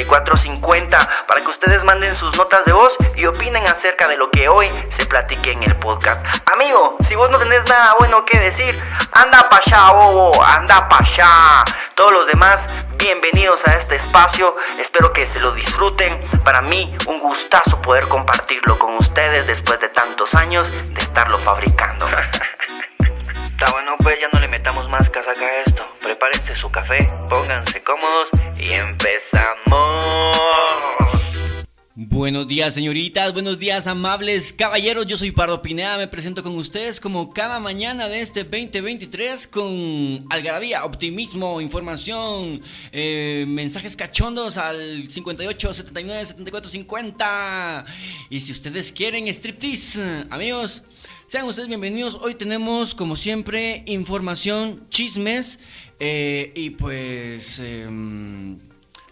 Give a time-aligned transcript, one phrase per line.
[0.00, 4.30] 74 50 para que ustedes manden sus notas de voz y opinen acerca de lo
[4.30, 6.24] que hoy se platique en el podcast.
[6.50, 8.80] Amigo, si vos no tenés nada bueno que decir,
[9.12, 11.64] anda pa' allá, bobo, anda pa' allá.
[11.94, 14.56] Todos los demás, bienvenidos a este espacio.
[14.78, 16.18] Espero que se lo disfruten.
[16.44, 22.08] Para mí, un gustazo poder compartirlo con ustedes después de tantos años de estarlo fabricando.
[24.02, 25.82] Pues ya no le metamos más casaca a esto.
[26.00, 30.40] Prepárense su café, pónganse cómodos y empezamos.
[31.96, 36.98] Buenos días señoritas, buenos días amables caballeros, yo soy Pardo Pineda, me presento con ustedes
[36.98, 42.62] como cada mañana de este 2023 con algarabía, optimismo, información,
[42.92, 47.84] eh, mensajes cachondos al 58 79 74 50
[48.30, 50.84] y si ustedes quieren striptease, amigos,
[51.30, 55.60] sean ustedes bienvenidos, hoy tenemos como siempre información, chismes
[56.00, 57.60] eh, y pues...
[57.60, 58.58] em,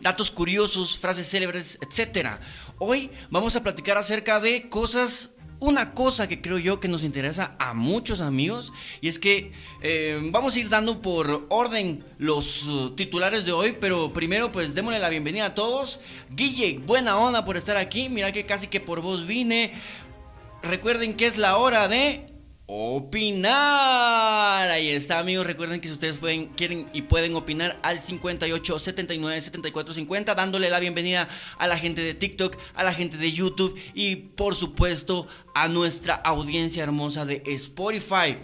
[0.00, 2.40] datos curiosos, frases célebres, etcétera.
[2.80, 5.30] Hoy vamos a platicar acerca de cosas.
[5.60, 9.50] Una cosa que creo yo que nos interesa a muchos amigos y es que
[9.82, 14.74] eh, vamos a ir dando por orden los uh, titulares de hoy, pero primero pues
[14.74, 15.98] démosle la bienvenida a todos.
[16.30, 19.72] Guille, buena onda por estar aquí, mira que casi que por vos vine.
[20.68, 22.26] Recuerden que es la hora de
[22.66, 24.68] opinar.
[24.68, 25.46] Ahí está, amigos.
[25.46, 30.68] Recuerden que si ustedes pueden, quieren y pueden opinar al 58 79 74 50, dándole
[30.68, 35.26] la bienvenida a la gente de TikTok, a la gente de YouTube y por supuesto
[35.54, 38.36] a nuestra audiencia hermosa de Spotify.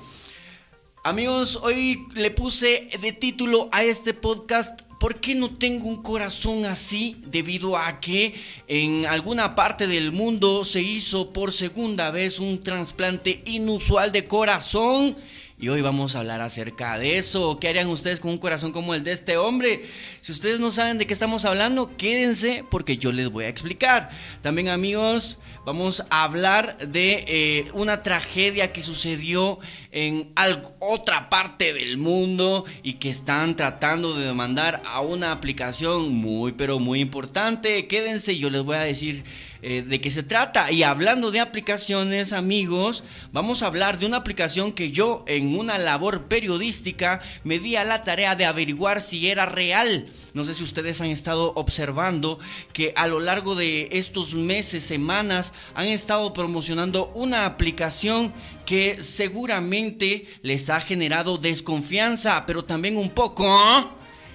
[1.07, 6.65] Amigos, hoy le puse de título a este podcast ¿Por qué no tengo un corazón
[6.65, 7.21] así?
[7.27, 8.33] Debido a que
[8.69, 15.15] en alguna parte del mundo se hizo por segunda vez un trasplante inusual de corazón.
[15.59, 17.61] Y hoy vamos a hablar acerca de eso.
[17.61, 19.85] ¿Qué harían ustedes con un corazón como el de este hombre?
[20.23, 24.09] Si ustedes no saben de qué estamos hablando, quédense porque yo les voy a explicar.
[24.41, 29.59] También amigos, vamos a hablar de eh, una tragedia que sucedió
[29.91, 30.33] en
[30.81, 36.79] otra parte del mundo y que están tratando de demandar a una aplicación muy pero
[36.79, 37.87] muy importante.
[37.87, 39.25] Quédense, yo les voy a decir
[39.67, 40.71] eh, de qué se trata.
[40.71, 45.79] Y hablando de aplicaciones, amigos, vamos a hablar de una aplicación que yo en una
[45.79, 50.07] labor periodística me di a la tarea de averiguar si era real.
[50.35, 52.39] No sé si ustedes han estado observando
[52.75, 58.33] que a lo largo de estos meses, semanas, han estado promocionando una aplicación
[58.67, 63.45] que seguramente les ha generado desconfianza, pero también un poco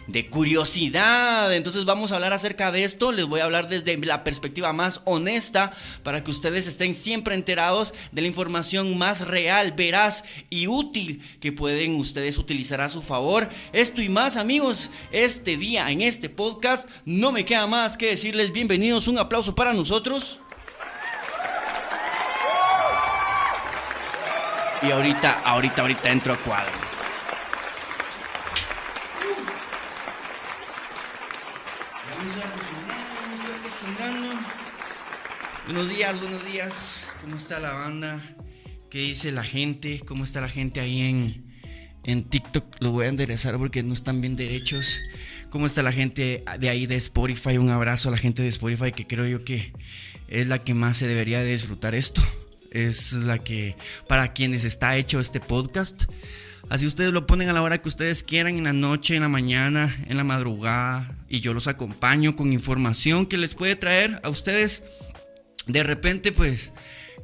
[0.09, 1.53] de curiosidad.
[1.53, 3.11] Entonces vamos a hablar acerca de esto.
[3.11, 5.71] Les voy a hablar desde la perspectiva más honesta
[6.03, 11.51] para que ustedes estén siempre enterados de la información más real, veraz y útil que
[11.51, 13.49] pueden ustedes utilizar a su favor.
[13.71, 18.51] Esto y más amigos, este día en este podcast no me queda más que decirles
[18.51, 19.07] bienvenidos.
[19.07, 20.39] Un aplauso para nosotros.
[24.81, 26.71] Y ahorita, ahorita, ahorita entro a cuadro.
[35.65, 37.07] Buenos días, buenos días.
[37.21, 38.23] ¿Cómo está la banda?
[38.89, 39.99] ¿Qué dice la gente?
[40.05, 41.45] ¿Cómo está la gente ahí en,
[42.05, 42.77] en TikTok?
[42.79, 44.99] Los voy a enderezar porque no están bien derechos.
[45.49, 47.57] ¿Cómo está la gente de ahí de Spotify?
[47.57, 49.73] Un abrazo a la gente de Spotify que creo yo que
[50.29, 52.21] es la que más se debería de disfrutar esto.
[52.71, 53.75] Es la que,
[54.07, 56.03] para quienes está hecho este podcast.
[56.69, 59.29] Así ustedes lo ponen a la hora que ustedes quieran, en la noche, en la
[59.29, 61.17] mañana, en la madrugada.
[61.27, 64.83] Y yo los acompaño con información que les puede traer a ustedes
[65.65, 66.71] de repente, pues,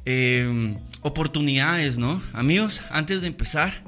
[0.04, 2.20] em, oportunidades, ¿no?
[2.32, 3.84] Amigos, antes de empezar,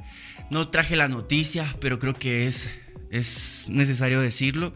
[0.50, 2.70] no traje la noticia, pero creo que es,
[3.10, 4.72] es necesario decirlo.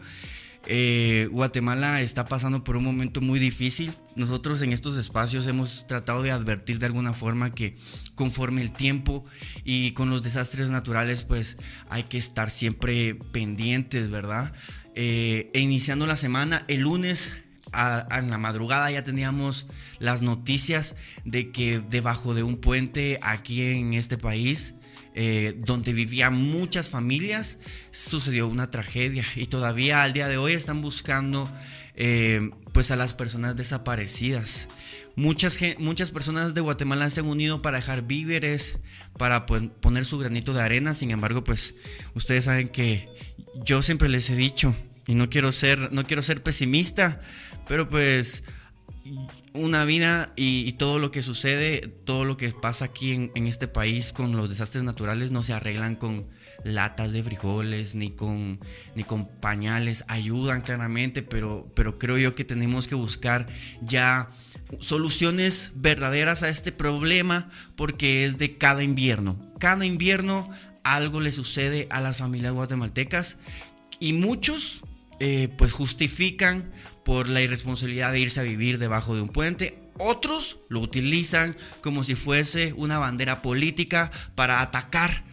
[0.65, 3.91] Eh, Guatemala está pasando por un momento muy difícil.
[4.15, 7.75] Nosotros en estos espacios hemos tratado de advertir de alguna forma que
[8.15, 9.25] conforme el tiempo
[9.65, 11.57] y con los desastres naturales pues
[11.89, 14.53] hay que estar siempre pendientes, ¿verdad?
[14.95, 17.33] Eh, e iniciando la semana, el lunes
[18.11, 19.67] en la madrugada ya teníamos
[19.99, 20.95] las noticias
[21.25, 24.75] de que debajo de un puente aquí en este país
[25.15, 27.57] eh, donde vivían muchas familias,
[27.91, 31.49] sucedió una tragedia y todavía al día de hoy están buscando
[31.95, 34.67] eh, pues a las personas desaparecidas.
[35.15, 38.79] Muchas, muchas personas de Guatemala se han unido para dejar víveres,
[39.19, 41.75] para poner su granito de arena, sin embargo pues
[42.15, 43.07] ustedes saben que
[43.63, 44.75] yo siempre les he dicho,
[45.05, 47.21] y no quiero ser, no quiero ser pesimista,
[47.67, 48.43] pero pues
[49.53, 54.11] una vida y, todo lo que sucede, todo lo que pasa aquí en, este país
[54.11, 56.27] con los desastres naturales no se arreglan con
[56.63, 58.59] latas de frijoles ni con,
[58.95, 60.05] ni con pañales.
[60.07, 63.45] Ayudan claramente, pero, pero creo yo que tenemos que buscar
[63.81, 64.27] ya
[64.79, 69.39] soluciones verdaderas a este problema porque es de cada invierno.
[69.59, 70.49] Cada invierno
[70.83, 73.37] algo le sucede a las familias guatemaltecas
[73.99, 74.81] y muchos
[75.19, 76.71] eh, pues justifican
[77.03, 79.79] por la irresponsabilidad de irse a vivir debajo de un puente.
[79.99, 85.23] Otros lo utilizan como si fuese una bandera política para atacar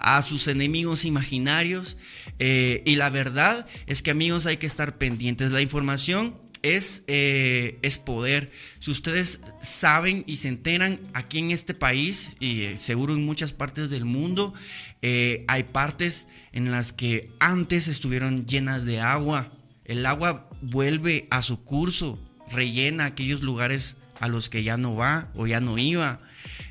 [0.00, 1.96] a, sus enemigos imaginarios.
[2.38, 5.50] Eh, y la verdad es que amigos hay que estar pendientes.
[5.50, 8.50] La información es, eh, es poder.
[8.78, 13.52] Si ustedes saben y se enteran aquí en este país y eh, seguro en muchas
[13.52, 14.54] partes del mundo,
[15.02, 19.48] hay partes en las que antes estuvieron llenas de agua
[19.88, 22.18] el agua vuelve a su curso,
[22.52, 26.18] rellena aquellos lugares a los que ya no va o ya no iba.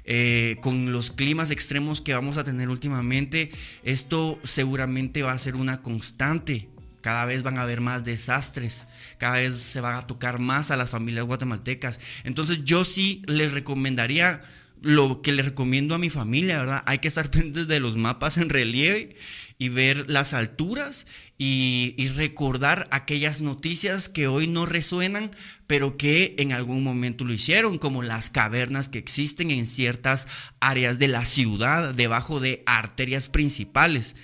[0.05, 3.51] Eh, con los climas extremos que vamos a tener últimamente,
[3.83, 6.69] esto seguramente va a ser una constante.
[7.01, 8.87] Cada vez van a haber más desastres,
[9.17, 11.99] cada vez se va a tocar más a las familias guatemaltecas.
[12.23, 14.41] Entonces yo sí les recomendaría
[14.81, 16.83] lo que le recomiendo a mi familia, ¿verdad?
[16.85, 19.15] Hay que estar pendientes de los mapas en relieve
[19.59, 21.07] y ver las alturas
[21.37, 25.31] y, recordar aquellas noticias que hoy no resuenan,
[25.67, 30.27] pero que en algún momento lo hicieron, como las cavernas que existen en ciertas
[30.59, 34.15] áreas de la ciudad, debajo de arterias principales.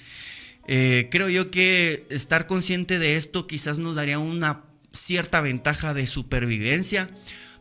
[0.68, 6.08] Eh, creo yo que estar consciente de esto quizás nos daría una cierta ventaja de
[6.08, 7.10] supervivencia,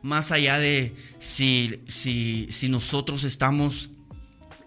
[0.03, 3.91] más allá de si, si, si nosotros estamos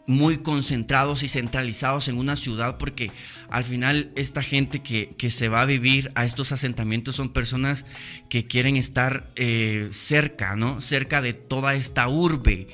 [0.08, 3.12] muy concentrados y centralizados en una ciudad porque
[3.50, 7.86] al final esta gente que, se va a vivir a estos asentamientos son personas
[8.30, 10.80] que quieren estar eh, cerca, ¿no?
[10.80, 12.68] Cerca de toda esta urbe.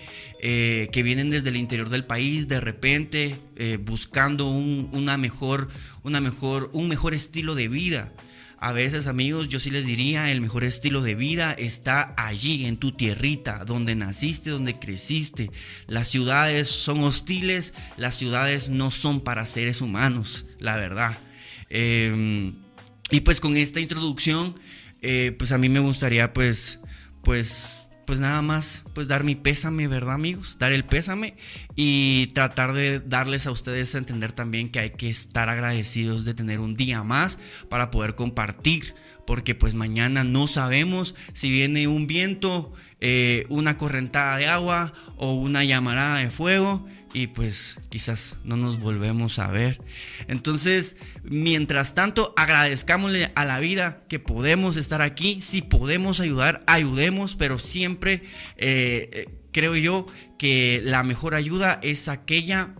[0.44, 5.68] Eh, que vienen desde el interior del país de repente eh, buscando un, una mejor,
[6.02, 8.12] una mejor, un mejor estilo de vida.
[8.62, 12.78] A veces, amigos, yo sí les diría, el mejor estilo de vida está allí, en
[12.78, 15.50] tu tierrita, donde naciste, donde creciste.
[15.88, 21.18] Las ciudades son hostiles, las ciudades no son para seres humanos, la verdad.
[21.72, 22.54] Em,
[23.10, 24.54] y pues con esta introducción,
[25.02, 26.80] eh, pues a mí me gustaría pues,
[27.24, 30.58] pues pues nada más, pues dar mi pésame, ¿verdad amigos?
[30.60, 31.36] Dar el pésame
[31.76, 36.34] y tratar de darles a ustedes a entender también que hay que estar agradecidos de
[36.34, 37.40] tener un día más
[37.70, 38.94] para poder compartir,
[39.26, 45.34] porque pues mañana no sabemos si viene un viento, eh, una correntada de agua o
[45.34, 49.78] una llamarada de fuego y pues quizás no nos volvemos a ver.
[50.28, 55.42] Entonces, mientras tanto, agradezcámosle a la vida que podemos estar aquí.
[55.42, 58.24] Si podemos ayudar, ayudemos, pero siempre
[58.58, 60.06] eh, eh, creo yo
[60.38, 62.76] que la mejor ayuda es aquella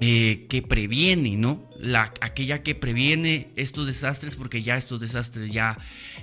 [0.00, 1.68] eh, que previene, ¿no?
[1.78, 5.78] La, aquella que previene estos desastres, porque ya estos desastres ya,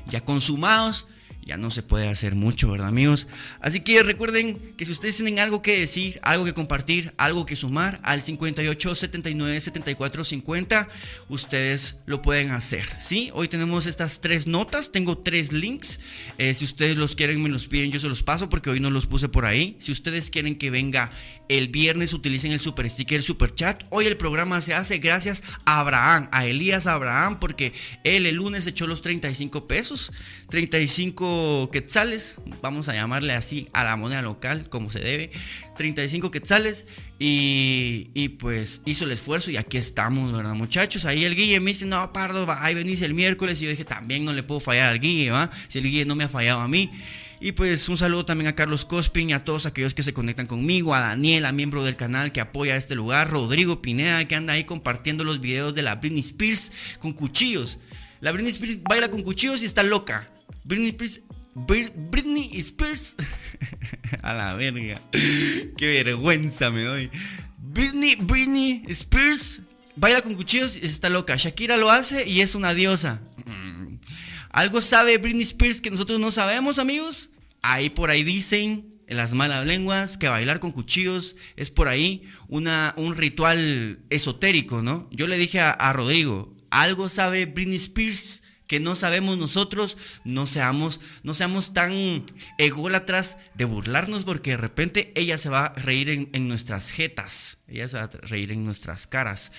[0.08, 1.08] ya consumados
[1.43, 3.27] ya no se puede hacer mucho, ¿verdad amigos?
[3.62, 7.55] Así que recuerden que si ustedes tienen algo que decir, algo que compartir, algo que
[7.55, 10.88] sumar al 58 79 74 50,
[11.29, 13.31] ustedes lo pueden hacer, ¿sí?
[13.34, 16.00] Hoy tenemos estas tres notas, tengo tres links,
[16.38, 18.89] eh, si ustedes los quieren me los piden, yo se los paso porque hoy no
[18.89, 19.77] los puse por ahí.
[19.79, 21.12] Si ustedes quieren que venga
[21.48, 23.84] el viernes, utilicen el super sticker, el super chat.
[23.89, 28.67] Hoy el programa se hace gracias a Abraham, a Elías Abraham, porque él el lunes
[28.67, 30.12] echó los 35 pesos,
[30.50, 35.31] 35 35 quetzales, vamos a llamarle así a la moneda local, como se debe,
[35.77, 36.86] 35 quetzales
[37.19, 41.05] y, y pues hizo el esfuerzo y aquí estamos, ¿verdad muchachos?
[41.05, 43.86] Ahí el Guille me dice, no, Pardo, va, ahí venís el miércoles y yo dije,
[43.86, 45.50] también no le puedo fallar al Guille, ¿va?
[45.67, 46.91] Si el Guille no me ha fallado a mí.
[47.41, 50.45] Y pues un saludo también a Carlos Cospin y a todos aquellos que se conectan
[50.45, 54.65] conmigo, a Daniela, miembro del canal que apoya este lugar, Rodrigo Pineda que anda ahí
[54.65, 57.79] compartiendo los videos de la Britney Spears con cuchillos.
[58.21, 60.29] La Britney Spears baila con cuchillos y está loca.
[60.65, 61.21] Britney Spears
[61.55, 63.15] Britney Spears.
[64.21, 65.01] a la verga.
[65.11, 67.09] Qué vergüenza me doy.
[67.57, 69.61] Britney, Britney Spears
[69.95, 71.35] baila con cuchillos y está loca.
[71.35, 73.21] Shakira lo hace y es una diosa.
[74.51, 77.29] ¿Algo sabe Britney Spears que nosotros no sabemos, amigos?
[77.61, 82.23] Ahí por ahí dicen en las malas lenguas que bailar con cuchillos es por ahí
[82.47, 85.07] una, un ritual esotérico, ¿no?
[85.11, 89.97] Yo le dije a Rodrigo, ¿algo sabe Britney Spears que no sabemos nosotros?
[90.23, 92.25] No seamos, no seamos tan
[92.57, 97.57] ególatras de burlarnos porque de repente ella se va a reír en, en nuestras jetas,
[97.67, 99.51] ella se va a reír en nuestras caras.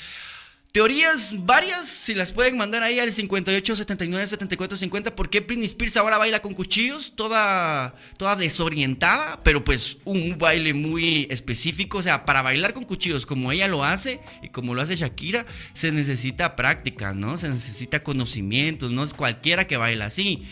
[0.73, 5.17] Teorías varias, si las pueden mandar ahí al 58 79 74 50.
[5.17, 7.17] ¿Por qué Britney Spears ahora baila con cuchillos?
[7.17, 11.99] Toda, toda desorientada, pero pues un baile muy específico.
[11.99, 15.45] O sea, para bailar con cuchillos como ella lo hace y como lo hace Shakira,
[15.73, 17.37] se necesita práctica, ¿no?
[17.37, 20.45] Se necesita conocimientos, no es cualquiera que baila así.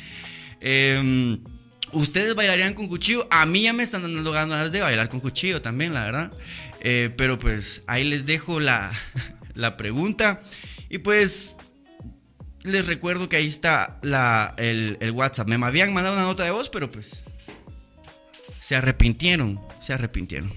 [0.61, 1.39] Em,
[1.93, 3.29] ¿Ustedes bailarían con cuchillo?
[3.31, 6.33] A mí ya me están dando ganas de bailar con cuchillo también, la verdad.
[6.81, 8.93] Eh, pero pues ahí les dejo la,
[9.59, 10.41] la pregunta.
[10.89, 11.57] Y pues
[12.63, 15.49] les recuerdo que ahí está la, el, WhatsApp.
[15.49, 17.25] Me habían mandado una nota de voz, pero pues
[18.61, 19.61] se arrepintieron.
[19.81, 20.51] Se arrepintieron.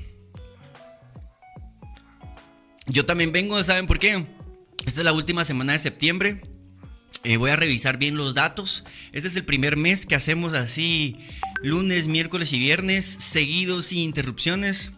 [2.88, 4.26] Yo también vengo, ¿saben por qué?
[4.86, 6.42] Esta es la última semana de septiembre.
[7.24, 8.84] Eh, voy a revisar bien los datos.
[9.12, 11.18] Este es el primer mes que hacemos así
[11.62, 14.92] lunes, miércoles y viernes seguidos sin interrupciones.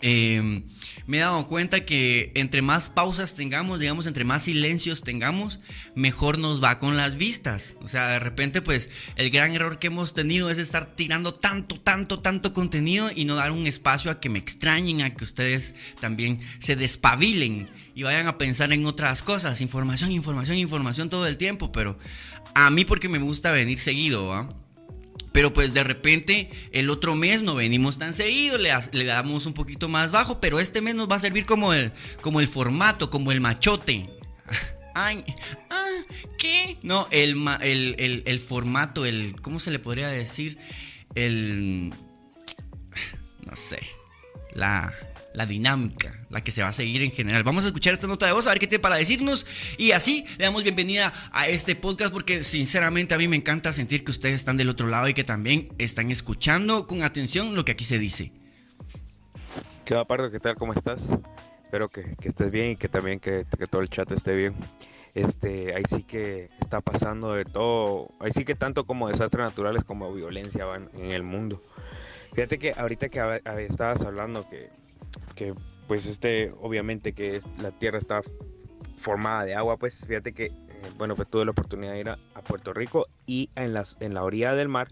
[0.00, 0.64] Eh,
[1.12, 5.60] me he dado cuenta que entre más pausas tengamos, digamos, entre más silencios tengamos,
[5.94, 7.76] mejor nos va con las vistas.
[7.82, 11.78] O sea, de repente, pues, el gran error que hemos tenido es estar tirando tanto,
[11.78, 15.74] tanto, tanto contenido y no dar un espacio a que me extrañen, a que ustedes
[16.00, 19.60] también se despabilen y vayan a pensar en otras cosas.
[19.60, 21.98] Información, información, información todo el tiempo, pero
[22.54, 24.48] a mí porque me gusta venir seguido, ¿va?
[25.32, 29.54] Pero pues de repente el otro mes no venimos tan seguido, le, le, damos un
[29.54, 33.10] poquito más bajo, pero este mes nos va a servir como el, como el formato,
[33.10, 34.08] como el machote.
[34.94, 35.24] Ay,
[35.70, 35.90] ah,
[36.38, 36.76] ¿qué?
[36.82, 40.58] No, el, el, el, el, formato, el, ¿cómo se le podría decir?
[41.14, 41.94] El,
[43.46, 43.80] no sé,
[44.54, 44.92] la,
[45.34, 47.42] la dinámica, la que se va a seguir en general.
[47.42, 49.46] Vamos a escuchar esta nota de voz, a ver qué tiene para decirnos.
[49.78, 54.04] Y así le damos bienvenida a este podcast porque sinceramente a mí me encanta sentir
[54.04, 57.72] que ustedes están del otro lado y que también están escuchando con atención lo que
[57.72, 58.32] aquí se dice.
[59.84, 60.30] ¿Qué va, Pardo?
[60.30, 60.56] ¿Qué tal?
[60.56, 61.00] ¿Cómo estás?
[61.64, 64.54] Espero que, que estés bien y que también que, que, todo el chat esté bien.
[65.14, 69.84] Este, ahí sí que está pasando de todo, ahí sí que tanto como desastres naturales
[69.84, 71.62] como violencia van en el mundo.
[72.32, 74.70] Fíjate que ahorita que estabas hablando que
[75.34, 75.54] que
[75.86, 78.22] pues este, obviamente que la tierra está
[79.02, 80.52] formada de agua, pues fíjate que, eh,
[80.96, 84.24] bueno, pues tuve la oportunidad de ir a, Puerto Rico y en, las, en la
[84.24, 84.88] orilla del mar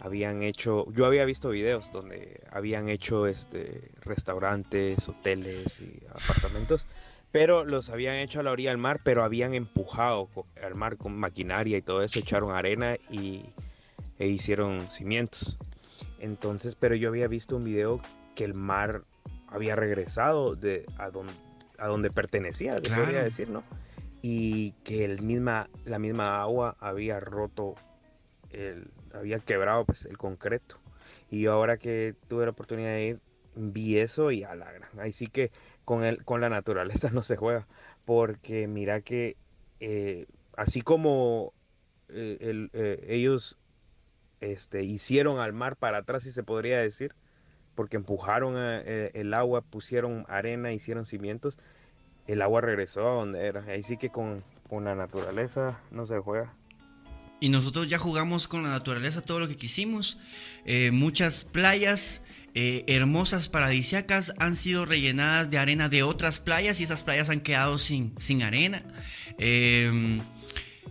[0.00, 6.84] habían hecho, yo había visto videos donde habían hecho este, restaurantes, hoteles y apartamentos,
[7.30, 10.28] pero los habían hecho a la orilla del mar, pero habían empujado
[10.62, 13.44] al mar con maquinaria y todo eso, echaron arena y,
[14.18, 15.56] e hicieron cimientos.
[16.18, 18.00] Entonces, pero yo había visto un video
[18.34, 19.04] que el mar
[19.52, 21.32] había regresado de a donde,
[21.78, 23.62] a donde pertenecía, se podría decir, ¿no?
[24.22, 27.74] Y que el misma, la misma agua había roto,
[28.50, 30.78] el, había quebrado pues, el concreto.
[31.30, 33.20] Y ahora que tuve la oportunidad de ir,
[33.54, 34.88] vi eso y a la gran.
[34.98, 35.50] Ahí sí que
[35.84, 37.66] con, el, con la naturaleza no se juega.
[38.04, 39.36] Porque mira que
[39.80, 41.52] eh, así como
[42.08, 43.58] eh, el, eh, ellos
[44.40, 47.14] este, hicieron al mar para atrás, si se podría decir,
[47.74, 51.58] porque empujaron eh, el agua, pusieron arena, hicieron cimientos,
[52.26, 53.64] el agua regresó a donde era.
[53.64, 56.54] Ahí sí que con, con la naturaleza no se juega.
[57.40, 60.16] Y nosotros ya jugamos con la naturaleza todo lo que quisimos.
[60.64, 62.22] Eh, muchas playas
[62.54, 67.40] eh, hermosas, paradisiacas, han sido rellenadas de arena de otras playas y esas playas han
[67.40, 68.82] quedado sin, sin arena.
[69.38, 70.20] Eh,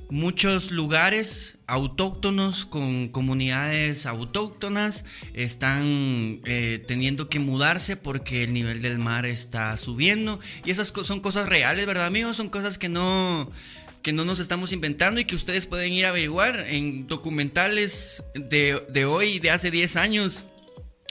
[0.09, 8.99] muchos lugares autóctonos con comunidades autóctonas están eh, teniendo que mudarse porque el nivel del
[8.99, 12.35] mar está subiendo y esas son cosas reales, ¿verdad amigos?
[12.35, 13.49] Son cosas que no
[14.01, 18.83] que no nos estamos inventando y que ustedes pueden ir a averiguar en documentales de,
[18.89, 20.43] de hoy, de hace 10 años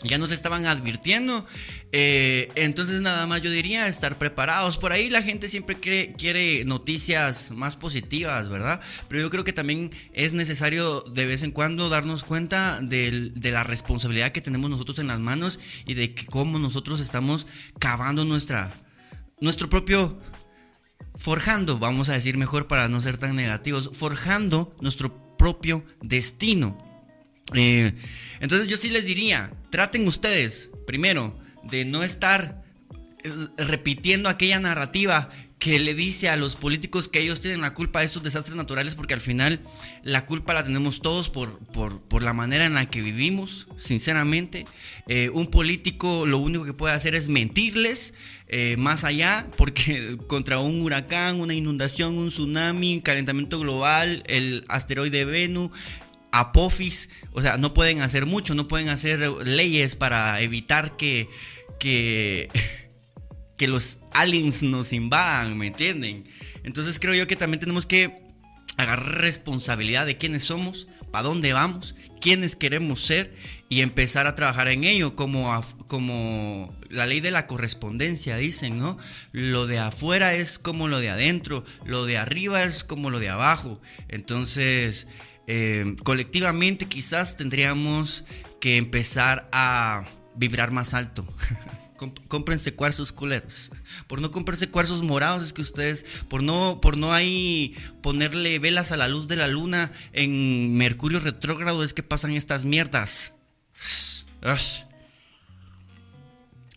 [0.02, 1.44] ya nos estaban advirtiendo.
[1.92, 4.78] Eh, entonces nada más yo diría estar preparados.
[4.78, 8.80] Por ahí la gente siempre quiere, noticias más positivas, ¿verdad?
[9.08, 13.62] Pero yo creo que también es necesario de vez en cuando darnos cuenta de, la
[13.62, 17.46] responsabilidad que tenemos nosotros en las manos y de cómo nosotros estamos
[17.78, 18.72] cavando nuestra,
[19.40, 20.18] nuestro propio...
[21.16, 26.78] Forjando, vamos a decir mejor para no ser tan negativos, forjando nuestro propio destino.
[27.54, 27.92] Eh,
[28.40, 32.62] entonces yo sí les diría, traten ustedes, primero, de no estar
[33.22, 35.28] eh, repitiendo aquella narrativa
[35.58, 38.94] que le dice a los políticos que ellos tienen la culpa de estos desastres naturales,
[38.94, 39.60] porque al final
[40.02, 44.64] la culpa la tenemos todos por, por, la manera en la que vivimos, sinceramente.
[45.06, 48.14] Eh, un político lo único que puede hacer es mentirles
[48.78, 55.70] más allá, porque contra un huracán, una inundación, un tsunami, calentamiento global, el asteroide Venus,
[56.32, 61.28] Apophis, o sea, no pueden hacer mucho, no pueden hacer leyes para evitar que,
[61.78, 62.48] que,
[63.56, 66.24] que los aliens nos invadan, ¿me entienden?
[66.64, 68.20] Entonces creo yo que también tenemos que
[68.76, 73.34] agarrar responsabilidad de quiénes somos, para dónde vamos, quiénes queremos ser
[73.68, 78.96] y empezar a trabajar en ello, como, como la ley de la correspondencia, dicen, ¿no?
[79.32, 83.28] Lo de afuera es como lo de adentro, lo de arriba es como lo de
[83.28, 83.80] abajo.
[84.08, 85.06] Entonces,
[85.52, 88.24] eh, colectivamente quizás tendríamos
[88.60, 90.04] que empezar a
[90.36, 91.26] vibrar más alto.
[92.28, 93.72] cómprense cuarzos culeros.
[94.06, 98.92] Por no comprarse cuarzos morados es que ustedes, por no, por no ahí ponerle velas
[98.92, 103.34] a la luz de la luna en Mercurio retrógrado es que pasan estas mierdas.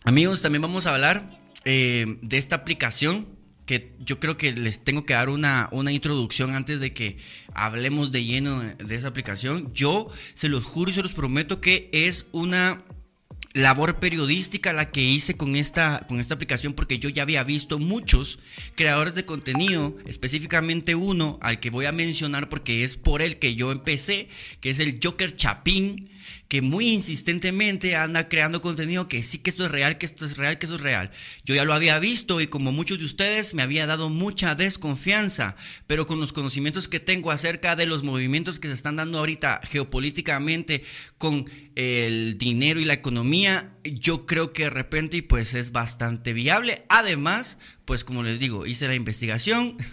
[0.02, 1.30] Amigos, también vamos a hablar
[1.64, 3.33] eh, de esta aplicación
[3.66, 7.16] que yo creo que les tengo que dar una, una introducción antes de que
[7.54, 9.72] hablemos de lleno de esa aplicación.
[9.72, 12.84] Yo se los juro y se los prometo que es una
[13.54, 17.78] labor periodística la que hice con esta, con esta aplicación porque yo ya había visto
[17.78, 18.40] muchos
[18.74, 23.54] creadores de contenido, específicamente uno al que voy a mencionar porque es por el que
[23.54, 24.28] yo empecé,
[24.60, 26.10] que es el Joker Chapín
[26.48, 30.36] que muy insistentemente anda creando contenido que sí que esto es real, que esto es
[30.36, 31.10] real, que esto es real.
[31.44, 35.56] Yo ya lo había visto y como muchos de ustedes me había dado mucha desconfianza,
[35.86, 39.60] pero con los conocimientos que tengo acerca de los movimientos que se están dando ahorita
[39.64, 40.82] geopolíticamente
[41.18, 46.84] con el dinero y la economía, yo creo que de repente pues es bastante viable.
[46.88, 49.76] Además, pues como les digo, hice la investigación.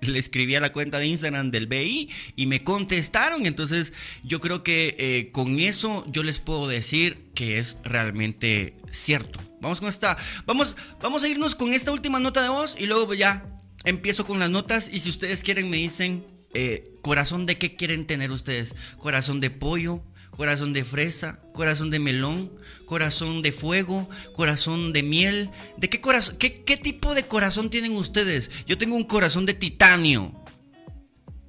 [0.00, 3.46] le escribí a la cuenta de Instagram del BI y me contestaron.
[3.46, 9.40] Entonces yo creo que eh, con eso yo les puedo decir que es realmente cierto.
[9.60, 13.14] Vamos con esta, vamos, vamos a irnos con esta última nota de voz y luego
[13.14, 13.46] ya
[13.84, 18.06] empiezo con las notas y si ustedes quieren me dicen eh, corazón de qué quieren
[18.06, 20.02] tener ustedes, corazón de pollo,
[20.36, 22.50] corazón de fresa, corazón de melón,
[22.86, 25.50] corazón de fuego, corazón de miel.
[25.76, 26.36] ¿De qué corazón?
[26.38, 28.64] Qué, tipo de corazón tienen ustedes?
[28.66, 30.32] Yo tengo un corazón de titanio.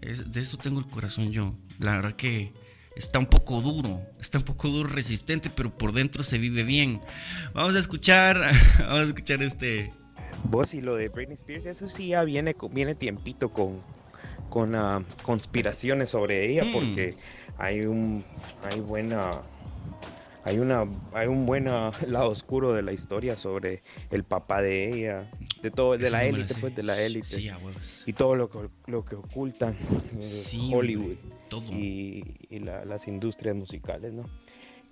[0.02, 1.56] de eso tengo el corazón yo.
[1.80, 2.54] La verdad que
[2.95, 7.02] está un poco duro, está un poco duro, resistente, pero por dentro se vive bien.
[7.54, 8.38] Vamos a escuchar,
[8.80, 9.89] vamos a escuchar este.
[10.43, 13.82] Vos y lo de Britney Spears, eso sí ya viene, viene tiempito con,
[14.50, 16.71] con ah, conspiraciones sobre ella, hmm.
[16.71, 17.17] porque
[17.57, 18.23] hay un
[18.63, 19.41] hay buena
[20.43, 21.65] hay una hay un buen
[22.07, 25.29] lado oscuro de la historia sobre el papá de ella
[25.61, 27.51] de todo de la élite pues de la élite.
[28.05, 29.75] y todo lo que lo que ocultan
[30.19, 31.17] eh, Hollywood
[31.71, 32.23] y,
[32.59, 34.23] las industrias musicales no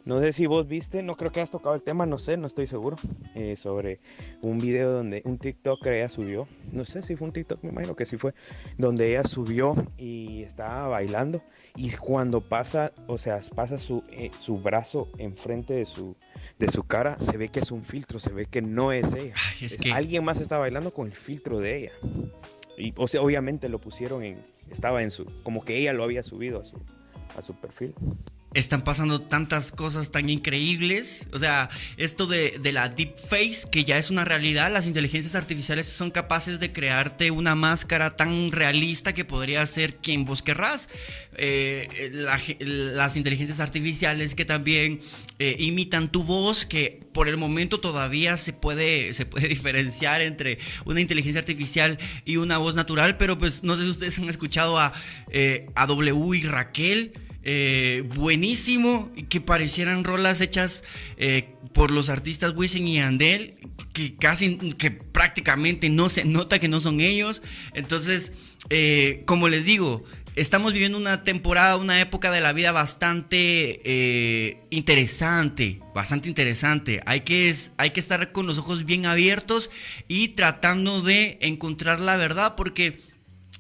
[0.06, 2.48] no sé si vos viste, no creo que has tocado el tema, no sé, no
[2.48, 2.98] estoy seguro,
[3.36, 4.00] eh, sobre
[4.42, 7.96] un video donde un TikTok ella subió, no sé si fue un TikTok, me imagino
[7.96, 8.34] que sí fue,
[8.78, 11.42] donde ella subió y estaba bailando
[11.76, 16.16] y cuando pasa, o sea, pasa su, eh, su brazo enfrente de su,
[16.60, 19.34] de su cara, se ve que es un filtro, se ve que no es ella.
[19.62, 19.94] es que...
[19.94, 21.92] Alguien más está bailando con el filtro de ella.
[22.78, 26.24] Y, o sea, obviamente lo pusieron en, estaba en su, como que ella lo había
[26.24, 26.78] subido a su,
[27.38, 27.94] a su perfil
[28.54, 31.28] están pasando tantas cosas tan increíbles.
[31.32, 35.36] O sea, esto de, de, la deep face, que ya es una realidad, las inteligencias
[35.36, 40.90] artificiales son capaces de crearte una máscara tan realista que podría ser quien vos querrás.
[41.36, 42.12] Eh,
[42.60, 45.00] las inteligencias artificiales que también
[45.40, 50.60] eh, imitan tu voz, que por el momento todavía se puede, se puede diferenciar entre
[50.86, 54.78] una inteligencia artificial y una voz natural, pero pues no sé si ustedes han escuchado
[54.80, 54.94] a,
[55.32, 57.14] eh, a W y Raquel
[57.44, 60.84] eh, buenísimo, que parecieran rolas hechas
[61.18, 63.56] eh, por los artistas Wisin y Andel,
[63.94, 67.42] que casi, que prácticamente no se nota que no son ellos.
[67.74, 68.32] Entonces,
[68.70, 70.04] eh, como les digo,
[70.36, 77.02] estamos viviendo una temporada, una época de la vida bastante eh, interesante, bastante interesante.
[77.06, 79.70] Hay que, hay que estar con los ojos bien abiertos
[80.08, 82.98] y tratando de encontrar la verdad porque...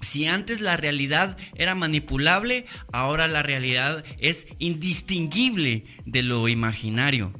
[0.03, 7.33] Si antes la realidad era manipulable, ahora la realidad es indistinguible de lo imaginario.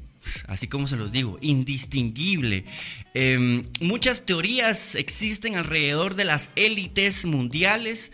[0.48, 2.66] Así como se los digo, indistinguible.
[3.14, 8.12] Em, muchas teorías existen alrededor de las élites mundiales,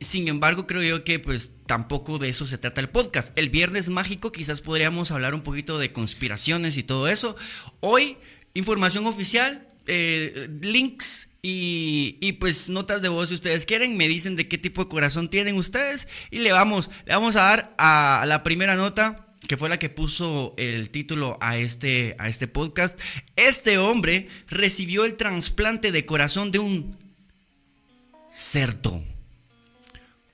[0.00, 3.36] sin embargo, creo yo que pues tampoco de eso se trata el podcast.
[3.36, 7.36] El viernes mágico quizás podríamos hablar un poquito de conspiraciones y todo eso.
[7.80, 8.16] Hoy,
[8.54, 13.96] información oficial, eh, links y, y, pues notas de voz si ustedes quieren.
[13.96, 17.42] Me dicen de qué tipo de corazón tienen ustedes y le vamos, le vamos a
[17.42, 22.28] dar a la primera nota que fue la que puso el título a este, a
[22.28, 23.00] este podcast.
[23.34, 26.96] Este hombre recibió el trasplante de corazón de un
[28.30, 29.02] cerdo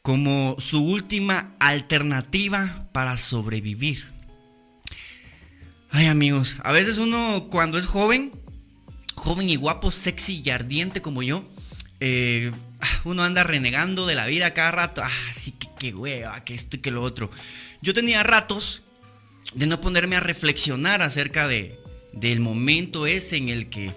[0.02, 4.04] como su última alternativa para sobrevivir.
[5.90, 8.32] Ay amigos, a veces uno cuando es joven,
[9.26, 11.42] joven y guapo, sexy y ardiente como yo,
[11.98, 12.52] eh,
[13.04, 15.02] uno anda renegando de la vida cada rato.
[15.04, 17.28] Ah, sí, que qué hueva, que esto y que lo otro.
[17.82, 18.84] Yo tenía ratos
[19.52, 21.76] de no ponerme a reflexionar acerca de,
[22.12, 23.92] del momento ese en el que,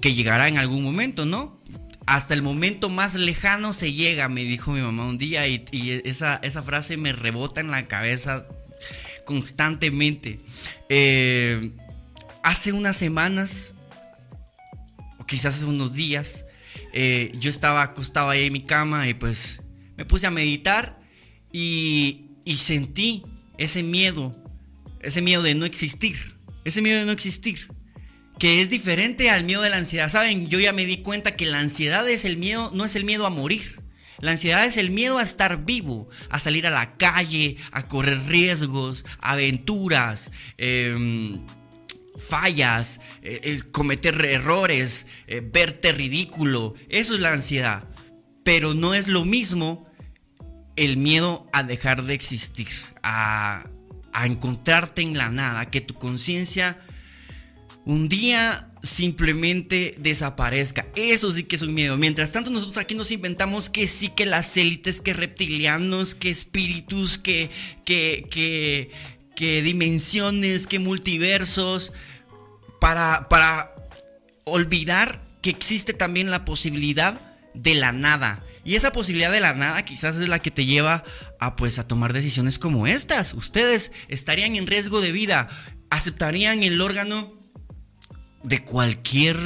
[0.00, 1.58] que llegará en algún momento, ¿no?
[2.06, 5.64] hasta el momento más lejano se llega, me dijo mi mamá un día y,
[6.04, 8.46] esa, esa, frase me rebota en la cabeza
[9.24, 10.40] constantemente.
[10.88, 11.70] Eh,
[12.42, 13.72] hace unas semanas,
[15.30, 16.44] quizás hace unos días,
[16.92, 19.60] eh, yo estaba acostado ahí en mi cama y pues
[19.96, 21.00] me puse a meditar
[21.52, 23.22] y, sentí
[23.56, 24.32] ese miedo,
[25.00, 27.68] ese miedo de no existir, ese miedo de no existir
[28.40, 30.08] que es diferente al miedo de la ansiedad.
[30.08, 33.04] Saben, yo ya me di cuenta que la ansiedad es el miedo, no es el
[33.04, 33.76] miedo a morir.
[34.18, 38.26] La ansiedad es el miedo a estar vivo, a salir a la calle, a correr
[38.28, 41.38] riesgos, aventuras, em,
[42.16, 46.74] fallas, eh, eh, cometer errores, eh, verte ridículo.
[46.88, 47.88] Eso es la ansiedad.
[48.44, 49.86] Pero no es lo mismo
[50.76, 52.68] el miedo a dejar de existir,
[53.02, 53.68] a,
[54.12, 56.80] a encontrarte en la nada, que tu conciencia
[57.84, 60.86] un día simplemente desaparezca.
[60.94, 61.96] Eso sí que es un miedo.
[61.96, 67.18] Mientras tanto, nosotros aquí nos inventamos que sí, que las élites, que reptilianos, que espíritus,
[67.18, 67.50] que,
[67.84, 68.90] que, que,
[69.36, 71.92] que dimensiones, que multiversos,
[72.80, 73.74] para, para
[74.44, 77.20] olvidar que existe también la posibilidad
[77.54, 78.44] de la nada.
[78.64, 81.04] Y esa posibilidad de la nada quizás es la que te lleva
[81.38, 83.34] a pues a tomar decisiones como estas.
[83.34, 85.48] Ustedes estarían en riesgo de vida,
[85.88, 87.28] aceptarían el órgano
[88.42, 89.36] de cualquier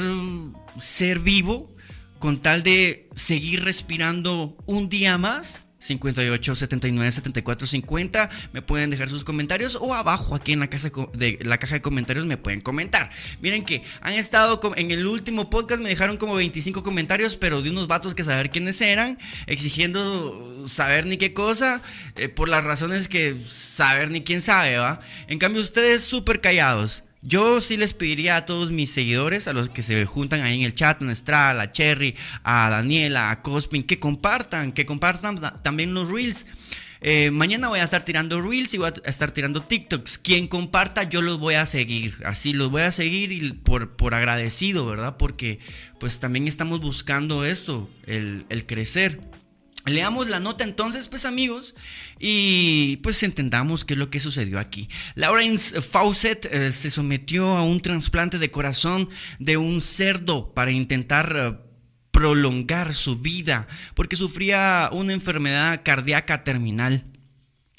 [0.77, 1.73] ser vivo
[2.19, 5.64] con tal de seguir respirando un día más.
[5.85, 10.91] 58 79 74 50 me pueden dejar sus comentarios o abajo aquí en la, casa
[11.13, 13.09] de, la caja de comentarios me pueden comentar.
[13.41, 17.69] Miren que han estado en el último podcast me dejaron como 25 comentarios pero de
[17.69, 19.17] unos vatos que saber quiénes eran
[19.47, 21.81] exigiendo saber ni qué cosa
[22.15, 27.04] eh, por las razones que saber ni quién sabe va en cambio ustedes súper callados
[27.25, 30.65] yo sí les pediría a todos mis seguidores, a los que se juntan ahí en
[30.65, 35.95] el chat, a Estral, a Cherry, a Daniela, a Cospin, que compartan, que compartan también
[35.95, 36.45] los reels.
[37.01, 40.19] Eh, mañana voy a estar tirando reels y voy a estar tirando TikToks.
[40.19, 42.15] Quien comparta, yo los voy a seguir.
[42.25, 45.17] Así los voy a seguir y por, por agradecido, ¿verdad?
[45.17, 45.59] Porque
[45.99, 49.19] pues también estamos buscando esto, el crecer.
[49.85, 51.75] Leamos la nota entonces, pues amigos,
[52.19, 54.89] y pues entendamos qué es lo que sucedió aquí.
[55.13, 61.35] Lawrence Fawcett eh, se sometió a un trasplante de corazón de un cerdo para intentar
[61.35, 61.65] eh,
[62.09, 67.03] prolongar su vida, porque sufría una enfermedad cardíaca terminal.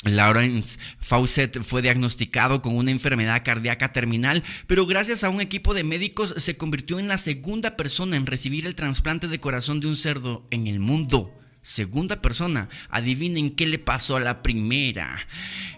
[0.05, 5.83] Lawrence Fawcett fue diagnosticado con una enfermedad cardíaca terminal, pero gracias a un equipo de
[5.83, 9.97] médicos se convirtió en la segunda persona en recibir el trasplante de corazón de un
[9.97, 11.33] cerdo en el mundo
[11.67, 12.69] segunda persona.
[12.91, 15.19] Adivinen qué le pasó a la primera.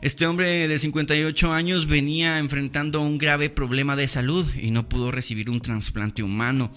[0.02, 5.10] Este hombre de 58 años venía enfrentando un grave problema de salud y no pudo
[5.10, 6.70] recibir un trasplante humano.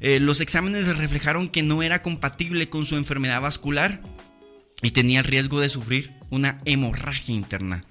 [0.00, 4.00] Eh, los exámenes reflejaron que no era compatible con su enfermedad vascular
[4.82, 7.84] y tenía el riesgo de sufrir una hemorragia interna.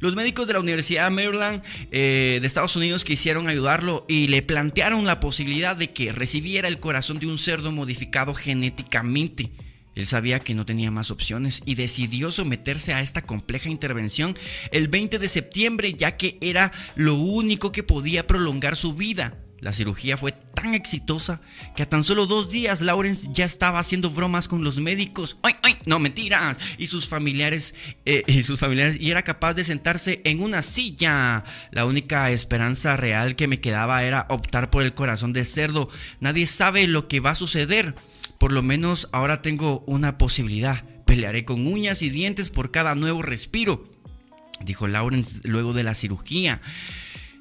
[0.00, 1.62] Los médicos de la Universidad de Maryland
[1.92, 6.80] eh, de Estados Unidos quisieron ayudarlo y le plantearon la posibilidad de que recibiera el
[6.80, 9.50] corazón de un cerdo modificado genéticamente
[9.96, 14.36] Él sabía que no tenía más opciones y decidió someterse a esta compleja intervención
[14.70, 19.38] el 20 de septiembre ya que era lo único que podía prolongar su vida.
[19.60, 21.40] La cirugía fue tan exitosa
[21.74, 25.38] que a tan solo dos días Lawrence ya estaba haciendo bromas con los médicos.
[25.42, 25.76] ¡Ay, ay!
[25.86, 26.58] No, mentiras.
[26.76, 31.42] Y sus familiares, eh, y sus familiares, y era capaz de sentarse en una silla.
[31.70, 35.88] La única esperanza real que me quedaba era optar por el corazón de cerdo.
[36.20, 37.94] Nadie sabe lo que va a suceder.
[38.38, 40.84] Por lo menos ahora tengo una posibilidad.
[41.04, 43.88] Pelearé con uñas y dientes por cada nuevo respiro,
[44.60, 46.60] dijo Lawrence luego de la cirugía.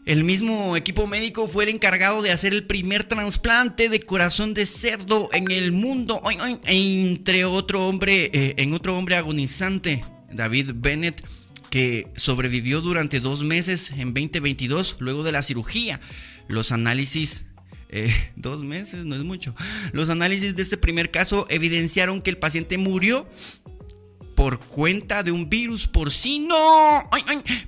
[0.05, 4.67] El mismo equipo médico fue el encargado de hacer el primer trasplante de corazón de
[4.67, 6.21] cerdo en el mundo,
[6.67, 11.25] entre otro hombre, eh, en otro hombre agonizante, David Bennett,
[11.71, 15.99] que sobrevivió durante dos meses en 2022 luego de la cirugía.
[16.47, 17.47] Los análisis
[17.95, 19.55] eh, dos meses, no es mucho.
[19.93, 23.25] Los análisis de este primer caso evidenciaron que el paciente murió
[24.35, 26.55] por cuenta de un virus porcino.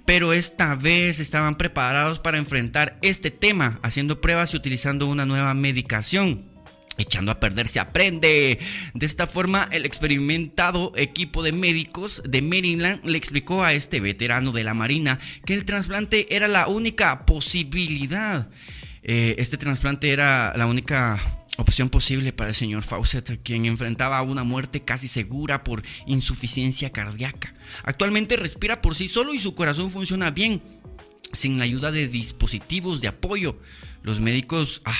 [0.06, 5.54] Pero esta vez estaban preparados para enfrentar este tema, haciendo pruebas y utilizando una nueva
[5.54, 6.46] medicación.
[6.98, 8.60] Echando a perder se aprende.
[8.94, 14.52] De esta forma, el experimentado equipo de médicos de Maryland le explicó a este veterano
[14.52, 18.50] de la Marina que el trasplante era la única posibilidad.
[19.08, 21.18] Eh, este trasplante era la única
[21.58, 27.56] opción posible para el señor Fawcett, quien enfrentaba una muerte casi segura por insuficiencia cardíaca.
[27.84, 30.62] Actualmente respira por sí solo y su corazón funciona bien,
[31.32, 33.58] sin la ayuda de dispositivos de apoyo.
[34.04, 34.82] Los médicos...
[34.86, 34.94] Ah,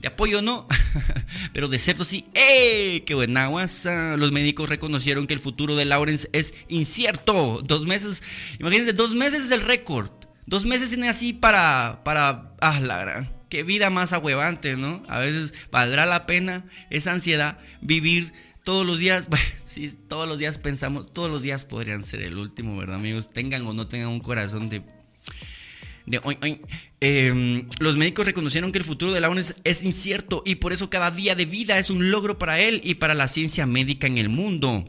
[0.00, 0.66] de apoyo no,
[1.52, 2.24] pero de cerdo sí.
[2.32, 3.02] ¡Eh!
[3.04, 4.16] ¡Qué buena guasa!
[4.16, 7.60] Los médicos reconocieron que el futuro de Lawrence es incierto.
[7.62, 8.22] Dos meses,
[8.58, 10.10] imagínense, dos meses es el récord.
[10.46, 15.02] Dos meses tiene así para, para, ah, la gran qué vida más ahuevante, ¿no?
[15.08, 18.32] A veces valdrá la pena esa ansiedad vivir
[18.64, 19.26] todos los días.
[19.28, 19.44] Bueno,
[20.08, 23.32] todos los días pensamos, todos los días podrían ser el último, ¿verdad, amigos?
[23.32, 24.82] Tengan o no tengan un corazón de.
[26.06, 26.20] de
[27.00, 31.12] em, los médicos reconocieron que el futuro de Lawrence es incierto y por eso cada
[31.12, 34.28] día de vida es un logro para él y para la ciencia médica en el
[34.28, 34.84] mundo.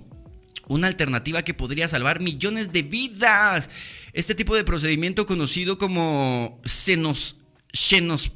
[0.67, 3.69] Una alternativa que podría salvar millones de vidas.
[4.13, 7.38] Este tipo de procedimiento conocido como senos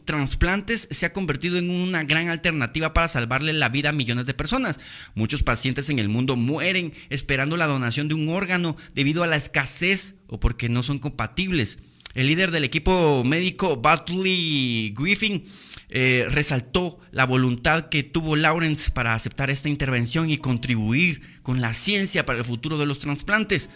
[0.05, 4.33] transplantes se ha convertido en una gran alternativa para salvarle la vida a millones de
[4.33, 4.79] personas.
[5.13, 9.35] Muchos pacientes en el mundo mueren esperando la donación de un órgano debido a la
[9.35, 11.79] escasez o porque no son compatibles.
[12.13, 15.43] El líder del equipo médico, Bartley Griffin,
[15.89, 21.73] eh, resaltó la voluntad que tuvo Lawrence para aceptar esta intervención y contribuir con la
[21.73, 23.69] ciencia para el futuro de los trasplantes.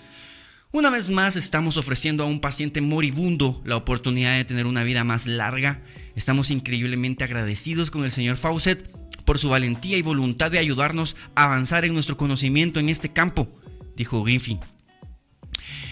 [0.71, 5.03] Una vez más estamos ofreciendo a un paciente moribundo la oportunidad de tener una vida
[5.03, 5.81] más larga.
[6.15, 8.87] Estamos increíblemente agradecidos con el señor Fawcett
[9.25, 13.49] por su valentía y voluntad de ayudarnos a avanzar en nuestro conocimiento en este campo,
[13.95, 14.59] dijo Griffin.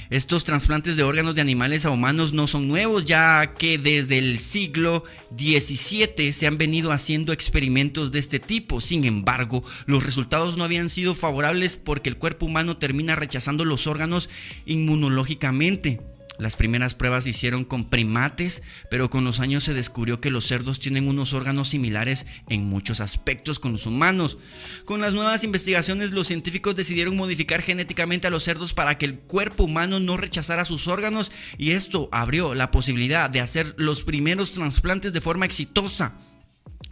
[0.10, 4.39] Estos trasplantes de órganos de animales a humanos no son nuevos, ya que desde el
[4.39, 5.04] siglo
[5.38, 8.80] XVII se han venido haciendo experimentos de este tipo.
[8.80, 13.86] Sin embargo, los resultados no habían sido favorables porque el cuerpo humano termina rechazando los
[13.86, 14.30] órganos
[14.65, 16.00] inmunológicamente.
[16.39, 20.45] Las primeras pruebas se hicieron con primates, pero con los años se descubrió que los
[20.45, 24.38] cerdos tienen unos órganos similares en muchos aspectos con los humanos.
[24.86, 29.19] Con las nuevas investigaciones, los científicos decidieron modificar genéticamente a los cerdos para que el
[29.19, 34.52] cuerpo humano no rechazara sus órganos y esto abrió la posibilidad de hacer los primeros
[34.52, 36.15] trasplantes de forma exitosa.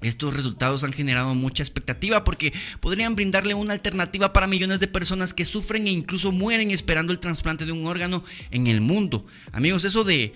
[0.06, 5.34] Estos resultados han generado mucha expectativa porque podrían brindarle una alternativa para millones de personas
[5.34, 9.26] que sufren e incluso mueren esperando el trasplante de un órgano en el mundo.
[9.52, 10.34] Amigos, eso de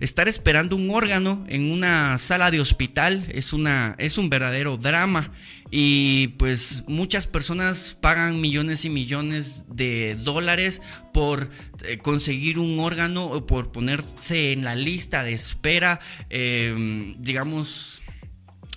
[0.00, 5.30] estar esperando un órgano en una sala de hospital es, una, es un verdadero drama
[5.70, 11.48] y pues muchas personas pagan millones y millones de dólares por
[11.84, 17.99] eh, conseguir un órgano o por ponerse en la lista de espera, eh, digamos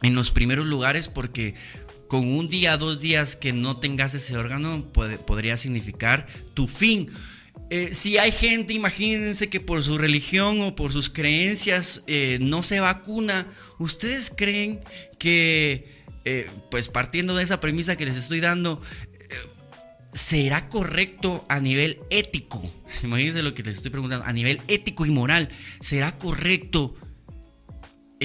[0.04, 1.56] en los primeros lugares porque
[2.08, 7.10] con un día, dos días que no tengas ese órgano podría significar tu fin.
[7.72, 12.62] Eh, si hay gente, imagínense que por su religión o por sus creencias eh, no
[12.62, 13.48] se vacuna,
[13.80, 14.82] ¿ustedes creen
[15.18, 18.80] que, eh, pues partiendo de esa premisa que les estoy dando,
[20.12, 22.62] será correcto a nivel ético?
[23.02, 25.50] Imagínense lo que les estoy preguntando, a nivel ético y moral,
[25.82, 26.94] ¿será correcto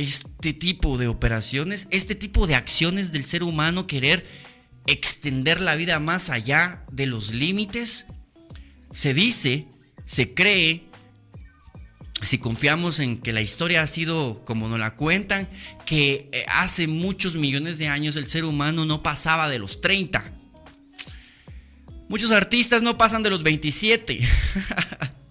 [0.00, 4.26] este tipo de operaciones, este tipo de acciones del ser humano, querer
[4.86, 8.06] extender la vida más allá de los límites?
[8.92, 9.66] Se dice,
[10.04, 10.84] se cree,
[12.22, 15.48] si confiamos en que la historia ha sido como nos la cuentan,
[15.84, 20.32] que eh, hace muchos millones de años el ser humano no pasaba de los 30.
[22.08, 24.20] Muchos artistas no pasan de los 27.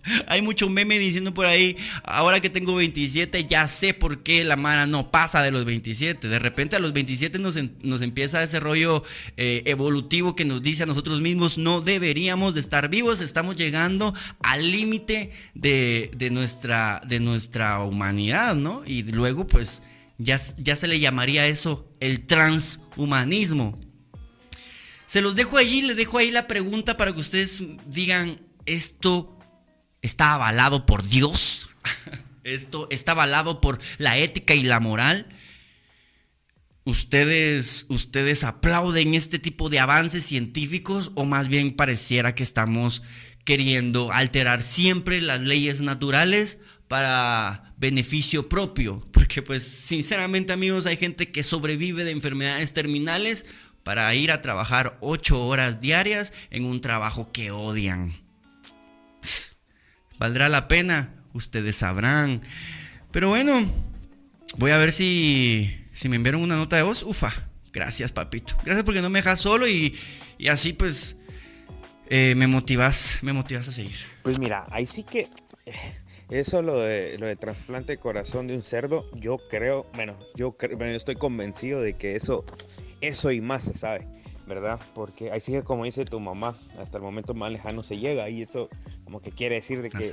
[0.27, 4.55] Hay mucho meme diciendo por ahí, ahora que tengo 27 ya sé por qué la
[4.55, 6.27] Mara no pasa de los 27.
[6.27, 9.03] De repente a los 27 nos, nos empieza ese rollo
[9.35, 14.13] eh, evolutivo que nos dice a nosotros mismos, no deberíamos de estar vivos, estamos llegando
[14.41, 18.83] al límite de, nuestra, de nuestra humanidad, ¿no?
[18.85, 19.81] Y luego pues
[20.17, 23.79] ya, ya se le llamaría eso el transhumanismo.
[25.05, 29.36] Se los dejo allí, les dejo ahí la pregunta para que ustedes digan, esto
[30.07, 31.69] está avalado por Dios,
[32.43, 35.27] esto está avalado por la ética y la moral.
[36.85, 43.03] ¿Ustedes, ¿Ustedes aplauden este tipo de avances científicos o más bien pareciera que estamos
[43.43, 49.05] queriendo alterar siempre las leyes naturales para beneficio propio?
[49.11, 53.45] Porque pues sinceramente amigos hay gente que sobrevive de enfermedades terminales
[53.83, 58.26] para ir a trabajar ocho horas diarias en un trabajo que odian.
[60.19, 61.13] ¿Valdrá la pena?
[61.33, 62.41] Ustedes sabrán.
[63.11, 63.53] Pero bueno,
[64.57, 67.03] voy a ver si, si me enviaron una nota de voz.
[67.03, 67.33] Ufa,
[67.71, 68.55] gracias papito.
[68.63, 69.95] Gracias porque no me dejas solo y,
[70.49, 71.15] así pues
[72.09, 73.97] eh, me motivas, me motivas a seguir.
[74.23, 75.29] Pues mira, ahí sí que
[75.65, 75.95] eh,
[76.29, 80.55] eso lo de, lo de trasplante de corazón de un cerdo, yo creo, bueno, yo,
[80.75, 82.45] bueno, estoy convencido de que eso,
[83.01, 84.07] eso y más se sabe.
[84.47, 84.79] ¿Verdad?
[84.95, 88.41] Porque ahí sigue como dice tu mamá, hasta el momento más lejano se llega y
[88.41, 88.69] eso
[89.03, 90.09] como que quiere decir de que...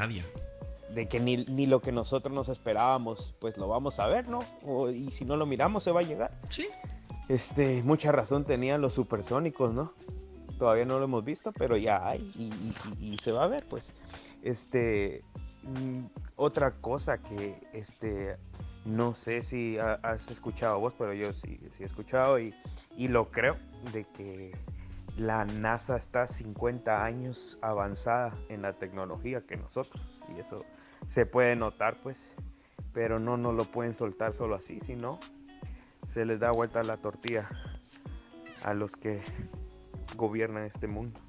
[0.93, 4.41] De que ni, ni, lo que nosotros nos esperábamos, pues lo vamos a ver, ¿no?
[4.93, 6.39] y si no lo miramos, se va a llegar.
[6.51, 6.69] Sí.
[7.29, 9.93] Este, mucha razón tenían los supersónicos, ¿no?
[10.57, 12.21] Todavía no lo hemos visto, pero ya hay
[13.01, 13.87] y, se va a ver, pues.
[14.43, 15.25] Este,
[15.63, 16.05] mm,
[16.37, 18.37] otra cosa que, este,
[18.85, 22.55] no sé si has escuchado vos, pero yo sí, sí he escuchado y
[22.97, 23.57] y lo creo
[23.93, 24.53] de que
[25.17, 30.03] la NASA está 50 años avanzada en la tecnología que nosotros.
[30.35, 30.65] Y eso
[31.13, 32.17] se puede notar, pues.
[32.93, 35.19] Pero no nos lo pueden soltar solo así, sino
[36.13, 37.49] se les da vuelta la tortilla
[38.63, 39.21] a los que
[40.17, 41.21] gobiernan este mundo.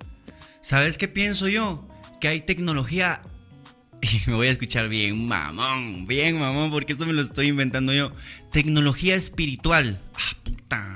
[0.62, 1.82] ¿Sabes qué pienso yo?
[2.19, 3.21] Que hay tecnología
[4.01, 7.93] y me voy a escuchar bien mamón, bien mamón, porque esto me lo estoy inventando
[7.93, 8.12] yo.
[8.51, 9.99] Tecnología espiritual.
[10.15, 10.45] Ah,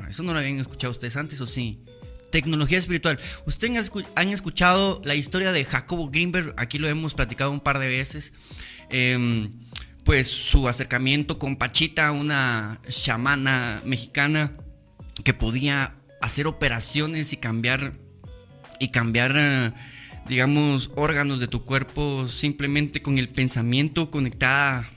[0.10, 1.84] eso no lo habían escuchado ustedes antes o sí.
[2.32, 3.20] Tecnología espiritual.
[3.46, 7.88] Ustedes han escuchado la historia de Jacobo Greenberg, aquí lo hemos platicado un par de
[7.88, 8.34] veces.
[8.89, 9.52] Em,
[10.04, 14.54] pues su acercamiento con Pachita, una chamana mexicana
[15.24, 17.94] que podía hacer operaciones y cambiar
[18.80, 19.72] y cambiar eh,
[20.30, 24.88] digamos, órganos de tu cuerpo simplemente con el pensamiento conectada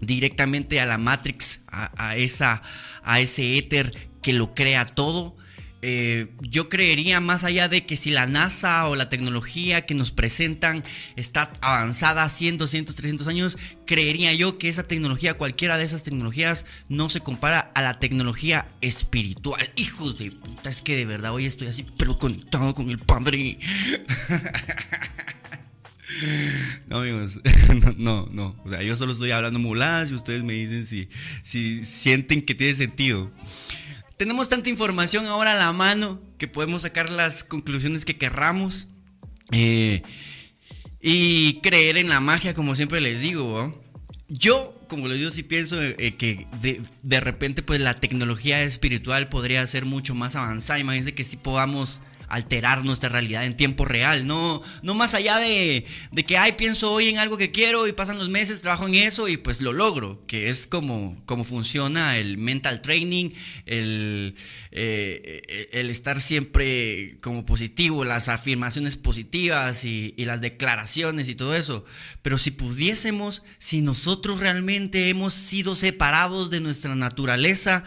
[0.00, 2.62] directamente a la Matrix, a, esa,
[3.02, 5.36] a ese éter que lo crea todo.
[5.82, 10.10] Eh, yo creería más allá de que si la NASA o la tecnología que nos
[10.10, 10.82] presentan
[11.14, 16.66] está avanzada 100, 200, 300 años, creería yo que esa tecnología, cualquiera de esas tecnologías,
[16.88, 19.70] no se compara a la tecnología espiritual.
[19.76, 23.58] Hijos de puta, es que de verdad hoy estoy así, pero conectado con el Padre.
[26.88, 27.40] No, amigos,
[27.96, 31.08] no, no, O sea, yo solo estoy hablando muladas y ustedes me dicen si,
[31.42, 33.30] si sienten que tiene sentido.
[34.16, 38.88] Tenemos tanta información ahora a la mano que podemos sacar las conclusiones que querramos.
[39.52, 40.02] Eh,
[41.00, 43.84] y creer en la magia, como siempre les digo.
[44.28, 49.28] Yo, como les digo, sí pienso eh, que de, de, repente pues la tecnología espiritual
[49.28, 50.80] podría ser mucho más avanzada.
[50.80, 55.86] Imagínense que si podamos alterar nuestra realidad en tiempo real, no, no más allá de,
[56.12, 58.94] de, que, ay, pienso hoy en algo que quiero y pasan los meses, trabajo en
[58.94, 63.30] eso y pues lo logro, que es como, como funciona el mental training,
[63.66, 64.34] el,
[64.72, 71.54] eh, el estar siempre como positivo, las afirmaciones positivas y, y las declaraciones y todo
[71.54, 71.84] eso.
[72.22, 77.84] Pero si pudiésemos, si nosotros realmente hemos sido separados de nuestra naturaleza,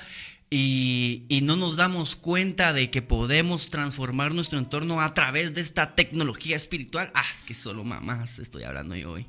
[0.51, 5.95] y, no nos damos cuenta de que podemos transformar nuestro entorno a través de esta
[5.95, 7.11] tecnología espiritual.
[7.13, 9.27] Ah, es que solo mamás estoy hablando yo hoy.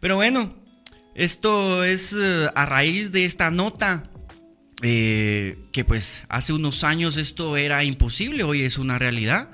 [0.00, 0.54] Pero bueno,
[1.14, 4.04] esto es eh, a raíz de esta nota.
[4.82, 9.50] Eh, que pues hace unos años esto era imposible, hoy es una realidad.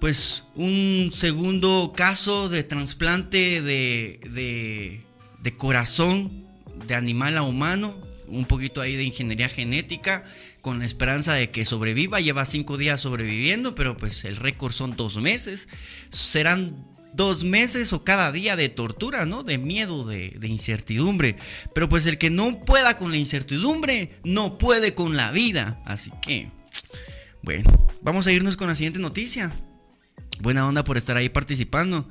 [0.00, 5.04] Pues un segundo caso de trasplante de, de,
[5.42, 6.46] de corazón
[6.86, 10.24] de animal a humano un poquito ahí de ingeniería genética
[10.60, 12.20] con la esperanza de que sobreviva.
[12.20, 15.68] Lleva cinco días sobreviviendo, pero pues el récord son dos meses.
[16.10, 19.42] Serán dos meses o cada día de tortura, ¿no?
[19.42, 21.36] De miedo, de, incertidumbre.
[21.74, 25.80] Pero pues el que no pueda con la incertidumbre, no puede con la vida.
[25.86, 26.50] Así que,
[27.42, 27.70] bueno,
[28.02, 29.52] vamos a irnos con la siguiente noticia.
[30.40, 32.08] Buena onda por estar ahí participando.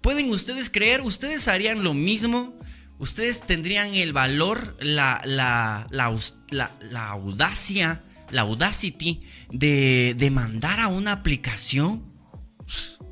[0.00, 1.00] ¿Pueden ustedes creer?
[1.00, 2.56] ¿Ustedes harían lo mismo?
[3.02, 9.18] ¿Ustedes tendrían el valor, la, la, la, audacia, la audacity
[9.50, 12.04] de demandar a una aplicación?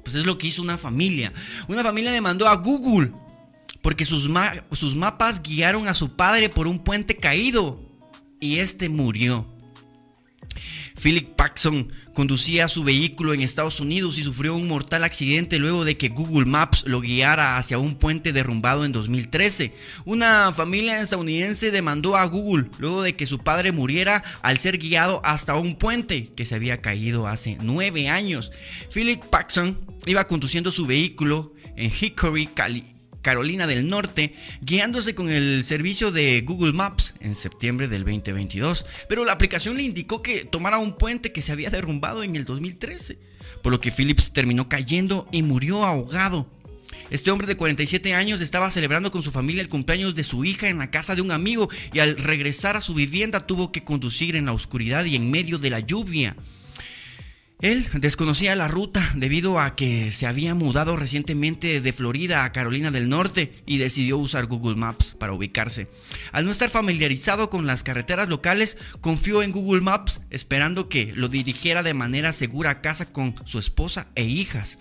[0.05, 1.33] Pues es lo que hizo una familia.
[1.67, 3.11] Una familia demandó a Google
[3.83, 4.31] porque sus,
[4.71, 7.81] sus mapas guiaron a su padre por un puente caído
[8.39, 9.53] y este murió.
[11.01, 15.97] Philip Paxson conducía su vehículo en Estados Unidos y sufrió un mortal accidente luego de
[15.97, 19.73] que Google Maps lo guiara hacia un puente derrumbado en 2013.
[20.05, 25.23] Una familia estadounidense demandó a Google luego de que su padre muriera al ser guiado
[25.25, 28.53] hasta un puente que se había caído hace nueve años.
[28.93, 35.65] Philip Paxson iba conduciendo su vehículo en Hickory, Cali Carolina del Norte, guiándose con el
[35.65, 38.87] servicio de Google Maps en septiembre del 2022.
[39.09, 42.45] Pero la aplicación le indicó que tomara un puente que se había derrumbado en el
[42.45, 43.19] 2013,
[43.63, 46.49] por lo que Phillips terminó cayendo y murió ahogado.
[47.11, 50.69] Este hombre de 47 años estaba celebrando con su familia el cumpleaños de su hija
[50.69, 54.37] en la casa de un amigo y al regresar a su vivienda tuvo que conducir
[54.37, 56.37] en la oscuridad y en medio de la lluvia.
[57.63, 62.91] Él desconocía la ruta debido a que se había mudado recientemente de Florida a Carolina
[62.91, 65.89] del Norte y decidió usar Google Maps para ubicarse.
[66.33, 71.29] Al no estar familiarizado con las carreteras locales, confió en Google Maps esperando que lo
[71.29, 74.79] dirigiera de manera segura a casa con su esposa e hijas.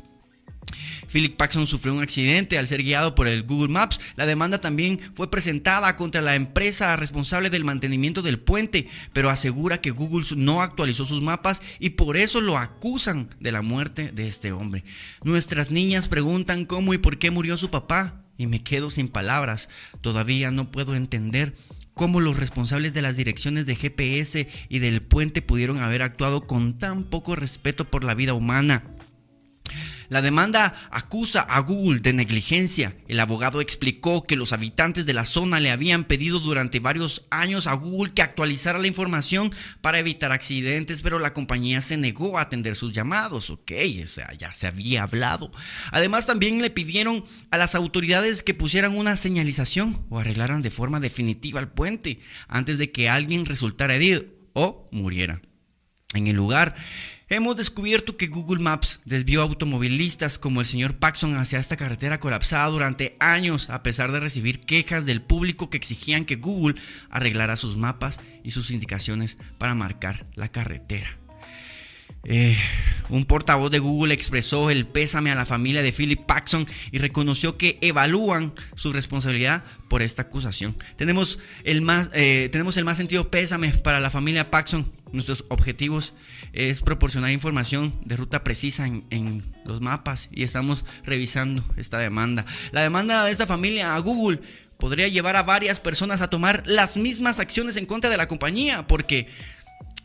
[1.12, 4.00] Philip Paxson sufrió un accidente al ser guiado por el Google Maps.
[4.16, 9.82] La demanda también fue presentada contra la empresa responsable del mantenimiento del puente, pero asegura
[9.82, 14.28] que Google no actualizó sus mapas y por eso lo acusan de la muerte de
[14.28, 14.84] este hombre.
[15.24, 19.70] Nuestras niñas preguntan cómo y por qué murió su papá y me quedo sin palabras.
[20.02, 21.54] Todavía no puedo entender
[21.94, 26.78] cómo los responsables de las direcciones de GPS y del puente pudieron haber actuado con
[26.78, 28.84] tan poco respeto por la vida humana.
[30.10, 32.96] La demanda acusa a Google de negligencia.
[33.08, 37.68] El abogado explicó que los habitantes de la zona le habían pedido durante varios años
[37.68, 42.42] a Google que actualizara la información para evitar accidentes, pero la compañía se negó a
[42.42, 43.52] atender sus llamados.
[43.52, 43.72] Ok,
[44.04, 45.52] o sea, ya se había hablado.
[45.92, 51.00] Además, también le pidieron a las autoridades que pusieran una señalización o arreglaran de forma
[51.00, 55.40] definitiva el puente antes de que alguien resultara herido o muriera.
[56.16, 56.74] En el lugar,
[57.32, 62.66] Hemos descubierto que Google Maps desvió automovilistas como el señor Paxson hacia esta carretera colapsada
[62.72, 67.78] durante años, a pesar de recibir quejas del público que exigían que Google arreglara sus
[67.78, 71.20] mapas y sus indicaciones para marcar la carretera.
[72.26, 72.58] Eh,
[73.10, 77.58] un portavoz de Google expresó el pésame a la familia de Philip Paxson y reconoció
[77.58, 80.76] que evalúan su responsabilidad por esta acusación.
[80.96, 84.92] Tenemos el más, eh, tenemos el más sentido pésame para la familia Paxson.
[85.12, 86.14] Nuestros objetivos
[86.54, 92.46] es proporcionar información de ruta precisa en, en, los mapas y estamos revisando esta demanda.
[92.72, 94.42] La demanda de esta familia a Google
[94.78, 98.88] podría llevar a varias personas a tomar las mismas acciones en contra de la compañía
[98.88, 99.28] porque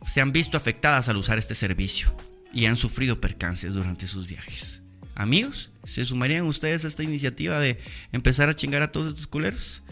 [0.07, 2.15] se han visto afectadas al usar este servicio
[2.53, 4.83] y han sufrido percances durante sus viajes.
[5.15, 7.79] Amigos, ¿se sumarían ustedes a esta iniciativa de
[8.13, 9.83] empezar a chingar a todos estos culeros?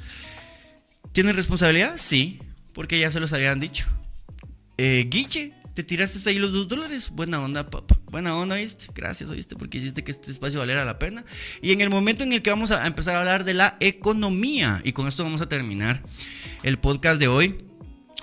[1.12, 1.96] ¿Tienen responsabilidad?
[1.96, 2.38] Sí,
[2.72, 3.86] porque ya se los habían dicho.
[4.78, 7.10] Eh, Guille, te tiraste ahí los dos dólares.
[7.10, 7.98] Buena onda, papá.
[8.10, 8.86] Buena onda, ¿oíste?
[8.94, 9.56] Gracias, ¿oíste?
[9.56, 11.24] Porque hiciste que este espacio valiera la pena.
[11.62, 14.80] Y en el momento en el que vamos a empezar a hablar de la economía,
[14.84, 16.02] y con esto vamos a terminar
[16.62, 17.56] el podcast de hoy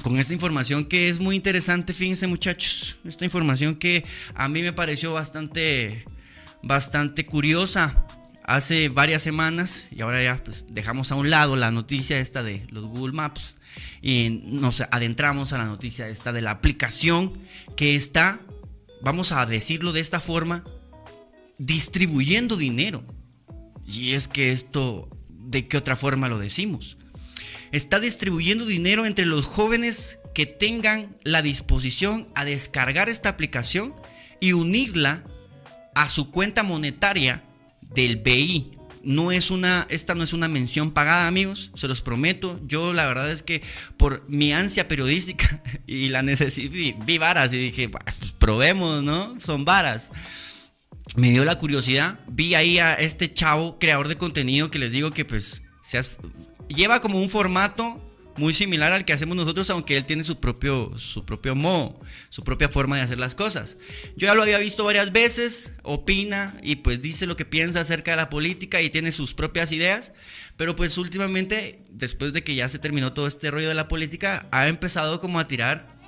[0.03, 4.71] con esta información que es muy interesante, fíjense muchachos, esta información que a mí me
[4.71, 6.05] pareció bastante,
[6.63, 8.07] bastante curiosa
[8.49, 12.65] hace varias semanas y ahora ya pues dejamos a un lado la noticia esta de
[12.71, 13.57] los Google Maps
[14.01, 17.37] y nos adentramos a la noticia esta de la aplicación
[17.75, 18.41] que está,
[19.03, 20.63] vamos a decirlo de esta forma,
[21.59, 23.03] distribuyendo dinero.
[23.85, 26.97] Y es que esto, ¿de qué otra forma lo decimos?
[27.71, 33.93] está distribuyendo dinero entre los jóvenes que tengan la disposición a descargar esta aplicación
[34.39, 35.23] y unirla
[35.93, 37.43] a su cuenta monetaria
[37.93, 38.71] del BI.
[39.01, 42.59] No es una, esta no es una mención pagada, amigos, se los prometo.
[42.65, 43.61] Yo la verdad es que
[43.97, 49.39] por mi ansia periodística y la necesidad, vi, varas y dije, pues probemos, ¿no?
[49.39, 50.11] Son varas.
[51.15, 55.11] Me dio la curiosidad, vi ahí a este chavo creador de contenido que les digo
[55.11, 56.17] que pues seas
[56.67, 58.08] lleva como un formato
[58.39, 62.43] muy similar al que hacemos nosotros, aunque él tiene su propio, su propio modo, su
[62.43, 63.77] propia forma de hacer las cosas.
[64.15, 68.11] Yo ya lo había visto varias veces, opina y pues dice lo que piensa acerca
[68.11, 70.13] de la política y tiene sus propias ideas,
[70.57, 74.47] pero pues últimamente, después de que ya se terminó todo este rollo de la política,
[74.51, 75.98] ha empezado como a tirar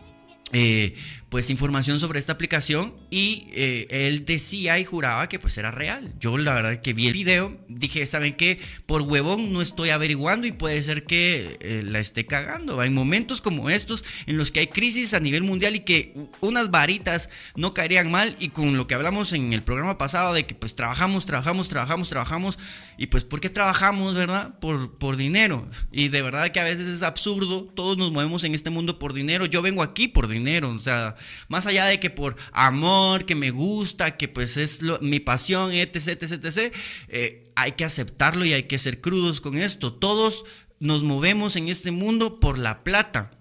[0.54, 0.96] eh,
[1.32, 6.14] pues información sobre esta aplicación y eh, él decía y juraba que pues era real.
[6.20, 8.60] Yo la verdad que vi el video, dije, ¿saben qué?
[8.86, 12.82] Por huevón no estoy averiguando y puede ser que eh, la esté cagando.
[12.82, 16.70] Hay momentos como estos en los que hay crisis a nivel mundial y que unas
[16.70, 20.54] varitas no caerían mal y con lo que hablamos en el programa pasado de que
[20.54, 22.60] pues trabajamos, trabajamos, trabajamos, trabajamos
[22.98, 24.60] y pues ¿por qué trabajamos, verdad?
[24.60, 25.66] Por, por dinero.
[25.94, 29.14] Y de verdad que a veces es absurdo, todos nos movemos en este mundo por
[29.14, 29.46] dinero.
[29.46, 31.16] Yo vengo aquí por dinero, o sea
[31.48, 36.08] más allá de que por amor, que me gusta, que pues es mi pasión, etc,
[36.22, 36.76] etc, etc,
[37.10, 39.94] eh, hay que aceptarlo y hay que ser crudos con esto.
[39.94, 40.44] Todos
[40.80, 43.32] nos movemos en este mundo por la plata.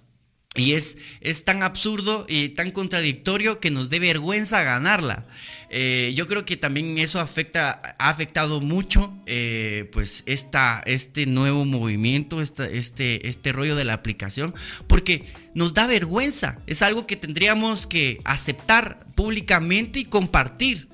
[0.57, 5.25] Y es, es tan absurdo y tan contradictorio que nos dé vergüenza ganarla.
[5.71, 11.65] Eh, yo creo que también eso afecta, ha afectado mucho eh, pues esta, este nuevo
[11.65, 14.53] movimiento, este, este rollo de la aplicación,
[14.89, 15.25] porque
[15.55, 16.57] nos da vergüenza.
[16.67, 20.89] Es algo que tendríamos que aceptar públicamente y compartir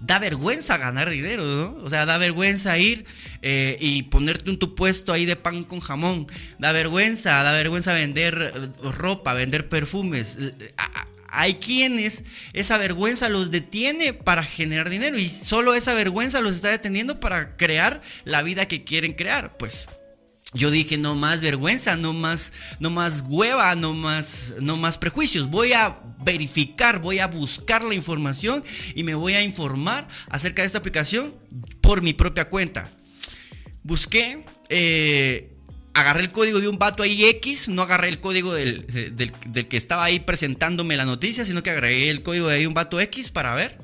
[0.00, 1.84] da vergüenza ganar dinero, ¿no?
[1.84, 3.04] O sea, da vergüenza ir
[3.42, 6.26] eh, y ponerte en tu puesto ahí de pan con jamón.
[6.58, 10.38] Da vergüenza, da vergüenza vender ropa, vender perfumes
[11.30, 16.70] hay quienes esa vergüenza los detiene para generar dinero y solo esa vergüenza los está
[16.70, 19.56] deteniendo para crear la vida que quieren crear.
[19.56, 19.88] Pues
[20.54, 25.50] yo dije no más vergüenza, no más, no más hueva, no más, no más prejuicios.
[25.50, 30.66] Voy a verificar, voy a buscar la información y me voy a informar acerca de
[30.66, 31.34] esta aplicación
[31.82, 32.90] por mi propia cuenta.
[33.82, 35.52] Busqué eh,
[35.92, 40.04] agarré el código de un vato ahí X, no agarré el código del, que estaba
[40.04, 43.54] ahí presentándome la noticia, sino que agregué el código de ahí un vato X para
[43.54, 43.76] ver.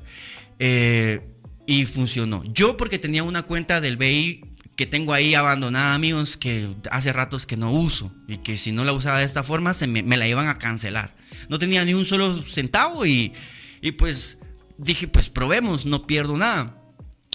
[0.59, 1.21] Eh,
[1.67, 2.43] y funcionó.
[2.45, 7.45] Yo porque tenía una cuenta del BI que tengo ahí abandonada, amigos, que hace ratos
[7.45, 8.11] que no uso.
[8.27, 11.11] Y que si no la usaba de esta forma, se me, la iban a cancelar.
[11.49, 13.33] No tenía ni un solo centavo y,
[13.81, 14.37] y pues
[14.77, 16.81] dije, pues probemos, no pierdo nada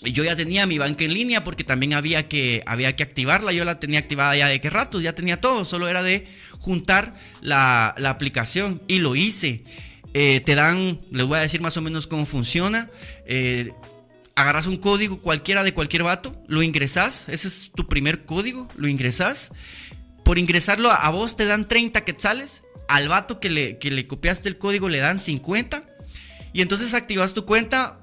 [0.03, 3.53] yo ya tenía mi banca en línea porque también había que, había que activarla.
[3.53, 5.64] Yo la tenía activada ya de qué rato, ya tenía todo.
[5.64, 6.26] Solo era de
[6.59, 9.64] juntar la, aplicación y lo hice.
[10.14, 12.88] Eh, te dan, les voy a decir más o menos cómo funciona.
[13.26, 13.72] Eh,
[14.41, 18.88] agarras un código cualquiera de cualquier vato, lo ingresas, ese es tu primer código, lo
[18.88, 19.53] ingresas.
[20.24, 24.49] Por ingresarlo a vos te dan 30 quetzales, al vato que le, que le copiaste
[24.49, 25.84] el código le dan 50.
[26.53, 28.01] Y entonces activas tu cuenta,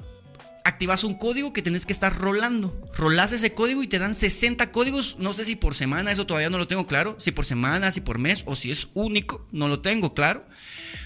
[0.63, 2.87] activas un código que tenés que estar rolando.
[2.95, 5.17] Rolas ese código y te dan 60 códigos.
[5.17, 7.17] No sé si por semana, eso todavía no lo tengo claro.
[7.19, 10.45] Si por semana, si por mes o si es único, no lo tengo claro.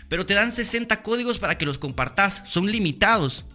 [0.10, 2.44] Pero te dan 60 códigos para que los compartas.
[2.46, 3.46] Son limitados.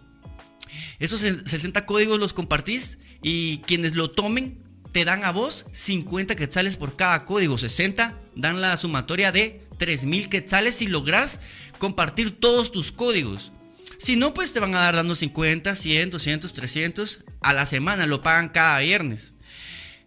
[0.99, 4.61] Esos 60 códigos los compartís y quienes lo tomen
[4.91, 7.57] te dan a vos 50 quetzales por cada código.
[7.57, 11.39] 60 dan la sumatoria de 3000 quetzales si logras
[11.77, 13.51] compartir todos tus códigos.
[13.99, 18.05] Si no, pues te van a dar dando 50, 100, 200, 300 a la semana.
[18.05, 19.33] Lo pagan cada viernes.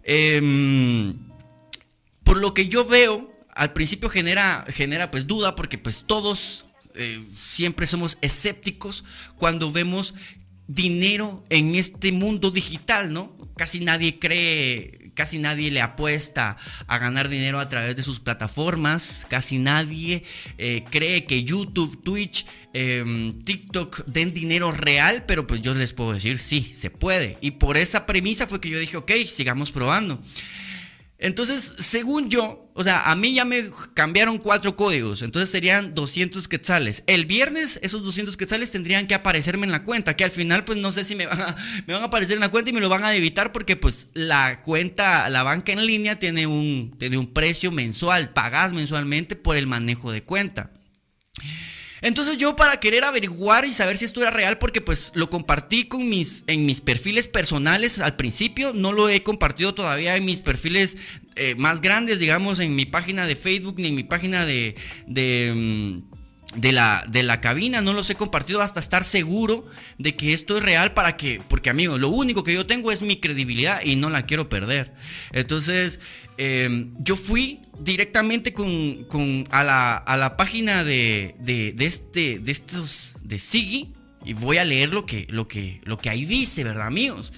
[0.03, 1.17] Em,
[2.25, 7.25] por lo que yo veo, al principio genera, genera pues duda porque pues todos eh,
[7.33, 9.05] siempre somos escépticos
[9.37, 10.15] cuando vemos
[10.75, 13.37] dinero en este mundo digital, ¿no?
[13.57, 16.57] Casi nadie cree casi nadie le apuesta
[16.87, 20.23] a ganar dinero a través de sus plataformas, casi nadie
[20.57, 26.15] eh, cree que YouTube, Twitch, em, TikTok den dinero real, pero pues yo les puedo
[26.15, 27.37] decir, sí, se puede.
[27.43, 30.19] Y por esa premisa fue que yo dije, ok, sigamos probando.
[31.23, 36.49] Entonces, según yo, o sea, a mí ya me cambiaron cuatro códigos, entonces serían 200
[36.49, 37.05] quetzales.
[37.07, 40.79] El viernes esos 200 quetzales tendrían que aparecerme en la cuenta, que al final pues
[40.79, 43.11] no sé si me van a, aparecer en la cuenta y me lo van a
[43.11, 48.33] debitar porque pues la cuenta, la banca en línea tiene un, tiene un precio mensual,
[48.33, 50.73] pagas mensualmente por el manejo de cuenta.
[52.03, 55.85] Entonces yo para querer averiguar y saber si esto era real, porque pues lo compartí
[55.85, 60.41] con mis, en mis perfiles personales al principio, no lo he compartido todavía en mis
[60.41, 60.97] perfiles
[61.37, 64.75] eh, más grandes, digamos, en mi página de Facebook ni en mi página de...
[65.07, 66.20] de mm,
[66.55, 69.65] de la, de la cabina, no los he compartido hasta estar seguro
[69.99, 73.03] de que esto es real para que, porque amigos, lo único que yo tengo es
[73.03, 74.93] mi credibilidad y no la quiero perder.
[75.33, 76.01] Entonces,
[76.39, 83.93] em, yo fui directamente con, a, la, página de, de, este, de estos, de Sigi,
[84.25, 87.33] y voy a leer lo que, lo que, lo que ahí dice, ¿verdad, amigos?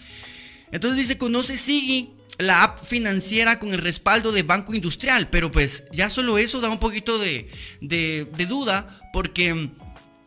[0.72, 5.84] Entonces dice, conoce Sigi la app financiera con el respaldo de Banco Industrial, pero pues
[5.92, 7.48] ya solo eso da un poquito de,
[7.80, 9.70] de, duda porque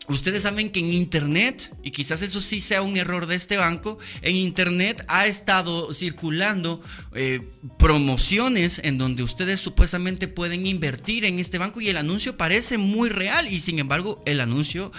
[0.07, 3.97] Ustedes saben que en Internet, y quizás eso sí sea un error de este banco,
[4.21, 6.79] en Internet ha estado circulando
[7.15, 7.39] eh,
[7.79, 13.09] promociones en donde ustedes supuestamente pueden invertir en este banco y el anuncio parece muy
[13.09, 14.91] real y sin embargo el anuncio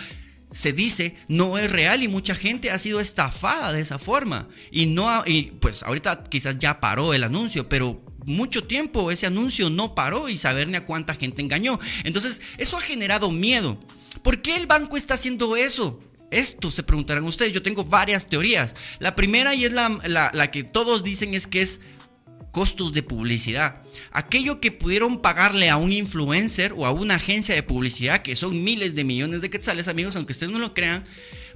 [0.56, 4.86] se dice no es real y mucha gente ha sido estafada de esa forma y
[4.86, 9.94] no y pues ahorita quizás ya paró el anuncio pero mucho tiempo ese anuncio no
[9.94, 13.78] paró y saber ni a cuánta gente engañó entonces eso ha generado miedo
[14.22, 16.00] ¿Por qué el banco está haciendo eso?
[16.30, 17.52] Esto se preguntarán ustedes.
[17.52, 18.74] Yo tengo varias teorías.
[18.98, 21.80] La primera y es la, que todos dicen es que es
[22.56, 23.82] costos de publicidad.
[24.12, 28.64] Aquello que pudieron pagarle a un influencer o a una agencia de publicidad, que son
[28.64, 31.04] miles de millones de quetzales, amigos, aunque ustedes no lo crean,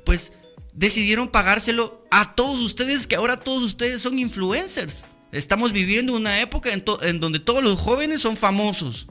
[0.04, 0.34] pues
[0.74, 5.06] decidieron pagárselo a todos ustedes, que ahora todos ustedes son influencers.
[5.32, 9.06] Estamos viviendo una época en, en donde todos los jóvenes son famosos.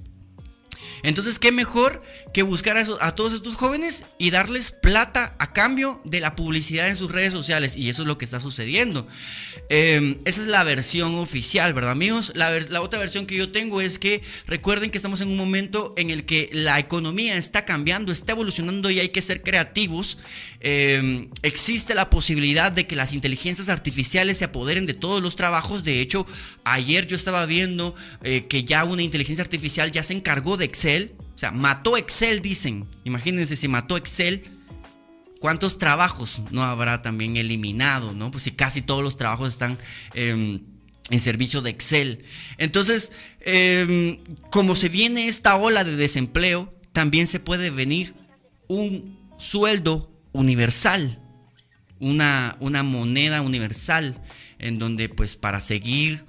[1.03, 2.01] Entonces, ¿qué mejor
[2.33, 6.95] que buscar a, todos estos jóvenes y darles plata a cambio de la publicidad en
[6.95, 7.75] sus redes sociales?
[7.75, 9.07] Y eso es lo que está sucediendo.
[9.69, 12.31] Em, esa es la versión oficial, ¿verdad, amigos?
[12.35, 12.49] La,
[12.81, 16.25] otra versión que yo tengo es que recuerden que estamos en un momento en el
[16.25, 20.17] que la economía está cambiando, está evolucionando y hay que ser creativos.
[20.61, 25.83] Em, existe la posibilidad de que las inteligencias artificiales se apoderen de todos los trabajos.
[25.83, 26.25] De hecho,
[26.63, 27.93] ayer yo estaba viendo
[28.23, 30.88] eh, que ya una inteligencia artificial ya se encargó de Excel.
[30.97, 32.87] O sea, mató Excel, dicen.
[33.03, 34.43] Imagínense si mató Excel.
[35.39, 38.13] ¿Cuántos trabajos no habrá también eliminado?
[38.13, 38.29] ¿no?
[38.31, 39.77] Pues si casi todos los trabajos están
[40.13, 40.61] em,
[41.09, 42.25] en servicio de Excel.
[42.57, 43.11] Entonces,
[43.41, 44.19] em,
[44.51, 48.15] como se viene esta ola de desempleo, también se puede venir
[48.67, 51.19] un sueldo universal,
[51.99, 54.21] una, una moneda universal,
[54.59, 56.25] en donde pues para seguir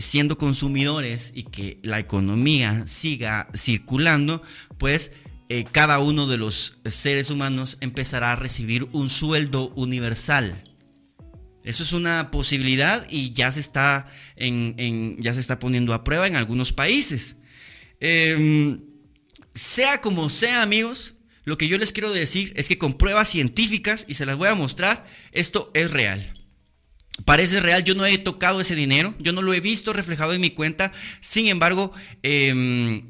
[0.00, 4.42] siendo consumidores y que la economía siga circulando,
[4.78, 5.12] pues
[5.48, 10.60] eh, cada uno de los seres humanos empezará a recibir un sueldo universal.
[11.64, 16.26] Eso es una posibilidad y ya se está, en, ya se está poniendo a prueba
[16.26, 17.36] en algunos países.
[18.00, 18.82] Em,
[19.54, 21.14] sea como sea, amigos,
[21.44, 24.48] lo que yo les quiero decir es que con pruebas científicas, y se las voy
[24.48, 26.32] a mostrar, esto es real.
[27.24, 30.40] Parece real, yo no he tocado ese dinero, yo no lo he visto reflejado en
[30.40, 31.92] mi cuenta, sin embargo,
[32.22, 33.02] em,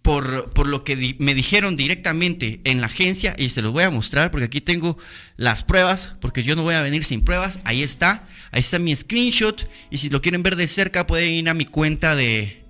[0.00, 3.90] por, por, lo que me dijeron directamente en la agencia, y se los voy a
[3.90, 4.96] mostrar, porque aquí tengo
[5.36, 8.94] las pruebas, porque yo no voy a venir sin pruebas, ahí está, ahí está mi
[8.94, 12.62] screenshot, y si lo quieren ver de cerca pueden ir a mi cuenta de,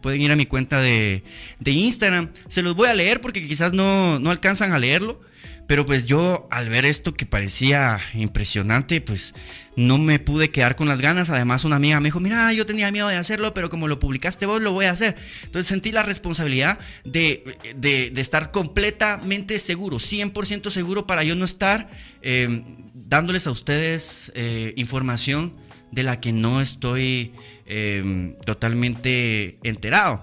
[0.00, 1.22] pueden ir a mi cuenta de,
[1.64, 2.30] Instagram.
[2.48, 5.20] Se los voy a leer porque quizás no, no alcanzan a leerlo.
[5.66, 9.34] Pero pues yo al ver esto que parecía impresionante, pues
[9.76, 11.30] no me pude quedar con las ganas.
[11.30, 14.46] Además una amiga me dijo, mira, yo tenía miedo de hacerlo, pero como lo publicaste
[14.46, 15.16] vos, lo voy a hacer.
[15.44, 21.88] Entonces sentí la responsabilidad de, estar completamente seguro, 100% seguro para yo no estar
[22.22, 22.62] eh,
[22.94, 25.56] dándoles a ustedes eh, información
[25.92, 27.32] de la que no estoy
[27.66, 30.22] Em, totalmente enterado.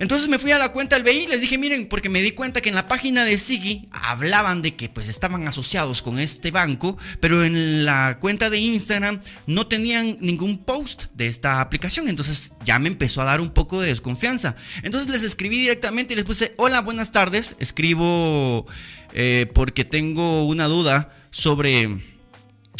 [0.00, 2.32] Entonces me fui a la cuenta del BI y les dije, miren, porque me di
[2.32, 6.50] cuenta que en la página de Sigi hablaban de que pues estaban asociados con este
[6.50, 12.08] banco, pero en la cuenta de Instagram no tenían ningún post de esta aplicación.
[12.08, 14.56] Entonces ya me empezó a dar un poco de desconfianza.
[14.82, 17.54] Entonces les escribí directamente y les puse, hola, buenas tardes.
[17.58, 18.64] Escribo
[19.12, 22.00] eh, porque tengo una duda sobre,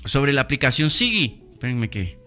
[0.07, 1.43] sobre la aplicación Sigi.
[1.53, 2.19] Espérenme que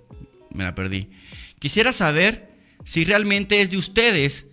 [0.52, 1.10] me la perdí.
[1.58, 2.52] Quisiera saber
[2.86, 4.46] si realmente es de ustedes.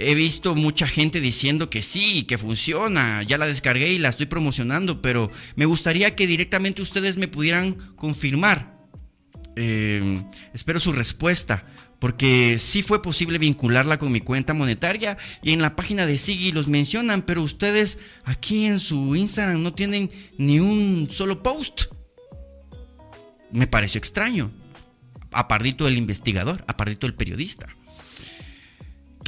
[0.00, 4.26] He visto mucha gente diciendo que sí, que funciona, ya la descargué y la estoy
[4.26, 8.78] promocionando, pero me gustaría que directamente ustedes me pudieran confirmar.
[9.56, 10.22] Eh,
[10.54, 11.64] espero su respuesta,
[11.98, 16.52] porque sí fue posible vincularla con mi cuenta monetaria y en la página de Sigi
[16.52, 21.86] los mencionan, pero ustedes aquí en su Instagram no tienen ni un solo post.
[23.50, 24.52] Me pareció extraño
[25.32, 27.66] apardito del investigador, apardito del periodista,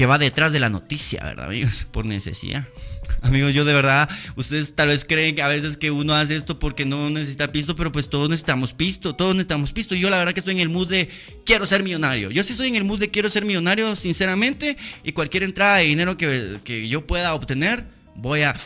[0.01, 1.87] que va detrás de la noticia, ¿verdad, amigos?
[1.93, 2.67] Por necesidad.
[3.23, 6.59] Amigos, yo de verdad, ustedes tal vez creen que a veces que uno hace esto
[6.59, 9.95] porque no necesita pisto, pero pues todos necesitamos pisto, todos necesitamos pisto.
[9.95, 11.11] Yo la verdad que estoy en el mood de
[11.45, 12.31] quiero ser millonario.
[12.31, 15.85] Yo sí estoy en el mood de quiero ser millonario, sinceramente, y cualquier entrada de
[15.85, 17.85] dinero que, que yo pueda obtener,
[18.15, 18.57] voy a,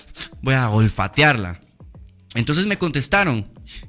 [0.41, 1.59] voy a olfatearla.
[2.35, 3.45] Entonces me contestaron,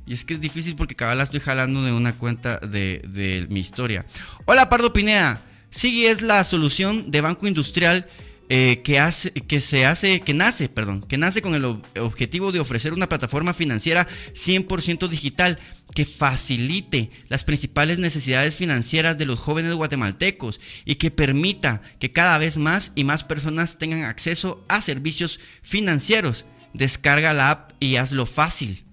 [0.08, 3.60] y es que es difícil porque cabal la estoy jalando de una cuenta de, mi
[3.60, 4.04] historia.
[4.46, 5.41] Hola Pardo Pineda,
[5.76, 8.07] Sigui es la solución de banco industrial
[8.47, 11.65] eh, que, hace, que se hace, que nace, perdón, que nace con el
[11.99, 15.59] objetivo de ofrecer una plataforma financiera 100% digital
[15.93, 22.38] que facilite las principales necesidades financieras de los jóvenes guatemaltecos y que permita que cada
[22.38, 26.45] vez más y más personas tengan acceso a servicios financieros
[26.76, 28.84] descarga la app y hazlo fácil.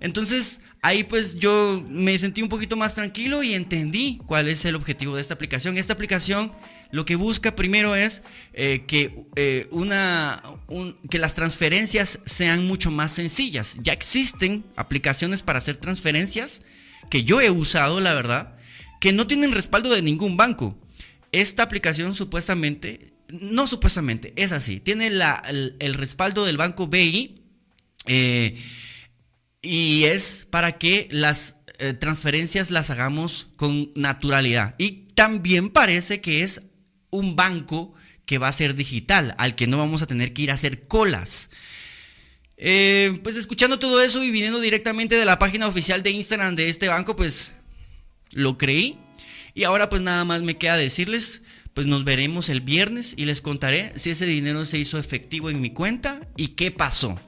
[0.00, 4.74] Entonces, ahí pues yo me sentí un poquito más tranquilo y entendí cuál es el
[4.74, 5.78] objetivo de esta aplicación.
[5.78, 6.52] Esta aplicación
[6.90, 8.22] lo que busca primero es
[8.52, 10.42] eh, que, eh, una,
[11.08, 13.78] que las transferencias sean mucho más sencillas.
[13.80, 16.62] Ya existen aplicaciones para hacer transferencias
[17.08, 18.56] que yo he usado, la verdad,
[19.00, 20.76] que no tienen respaldo de ningún banco.
[21.30, 27.36] Esta aplicación supuestamente, no supuestamente, es así, tiene el, respaldo del banco BI.
[28.06, 28.56] Eh,
[29.62, 34.74] y es para que las eh, transferencias las hagamos con naturalidad.
[34.76, 36.62] Y también parece que es
[37.10, 37.94] un banco
[38.26, 40.86] que va a ser digital, al que no vamos a tener que ir a hacer
[40.86, 41.50] colas.
[42.56, 46.68] Eh, pues escuchando todo eso y viniendo directamente de la página oficial de Instagram de
[46.68, 47.52] este banco, pues
[48.30, 48.98] lo creí.
[49.54, 51.42] Y ahora pues nada más me queda decirles,
[51.74, 55.60] pues nos veremos el viernes y les contaré si ese dinero se hizo efectivo en
[55.60, 57.20] mi cuenta y qué pasó.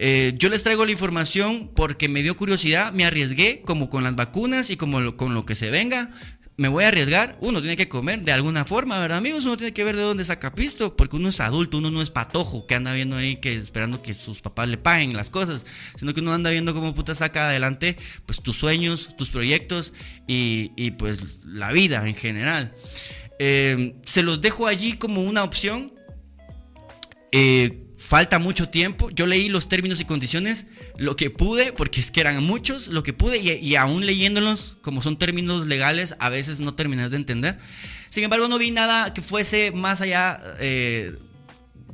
[0.00, 4.14] Eh, yo les traigo la información porque me dio curiosidad, me arriesgué como con las
[4.14, 6.10] vacunas y como con lo que se venga.
[6.56, 9.44] Me voy a arriesgar, uno tiene que comer de alguna forma, ¿verdad amigos?
[9.44, 12.10] Uno tiene que ver de dónde saca pisto, porque uno es adulto, uno no es
[12.10, 15.64] patojo que anda viendo ahí que esperando que sus papás le paguen las cosas,
[15.96, 17.96] sino que uno anda viendo cómo puta saca adelante
[18.26, 19.92] pues tus sueños, tus proyectos
[20.28, 22.72] y, pues la vida en general.
[23.40, 25.92] Eh, se los dejo allí como una opción.
[27.30, 29.10] Eh, falta mucho tiempo.
[29.10, 33.02] Yo leí los términos y condiciones, lo que pude, porque es que eran muchos, lo
[33.02, 37.58] que pude, y, aún leyéndolos, como son términos legales, a veces no terminas de entender.
[38.08, 41.18] Sin embargo, no vi nada que fuese más allá eh,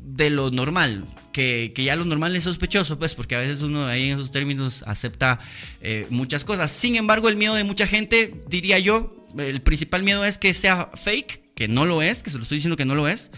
[0.03, 1.07] de lo normal.
[1.33, 4.85] Que, ya lo normal es sospechoso, pues, porque a veces uno ahí en esos términos
[4.87, 5.41] acepta
[5.81, 6.71] eh, muchas cosas.
[6.71, 10.91] Sin embargo, el miedo de mucha gente, diría yo, el principal miedo es que sea
[10.95, 13.31] fake que no lo es, que se lo estoy diciendo que no lo es,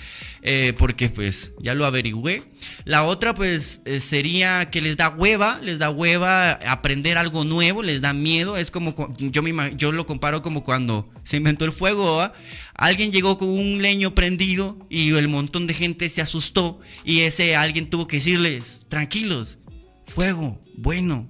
[0.43, 2.43] eh, porque pues ya lo averigüé.
[2.85, 7.83] La otra pues eh, sería que les da hueva, les da hueva aprender algo nuevo,
[7.83, 11.73] les da miedo, es como, yo, me, yo lo comparo como cuando se inventó el
[11.73, 12.31] fuego,
[12.75, 17.55] alguien llegó con un leño prendido y el montón de gente se asustó y ese
[17.55, 19.59] alguien tuvo que decirles, tranquilos,
[20.07, 21.29] fuego, bueno,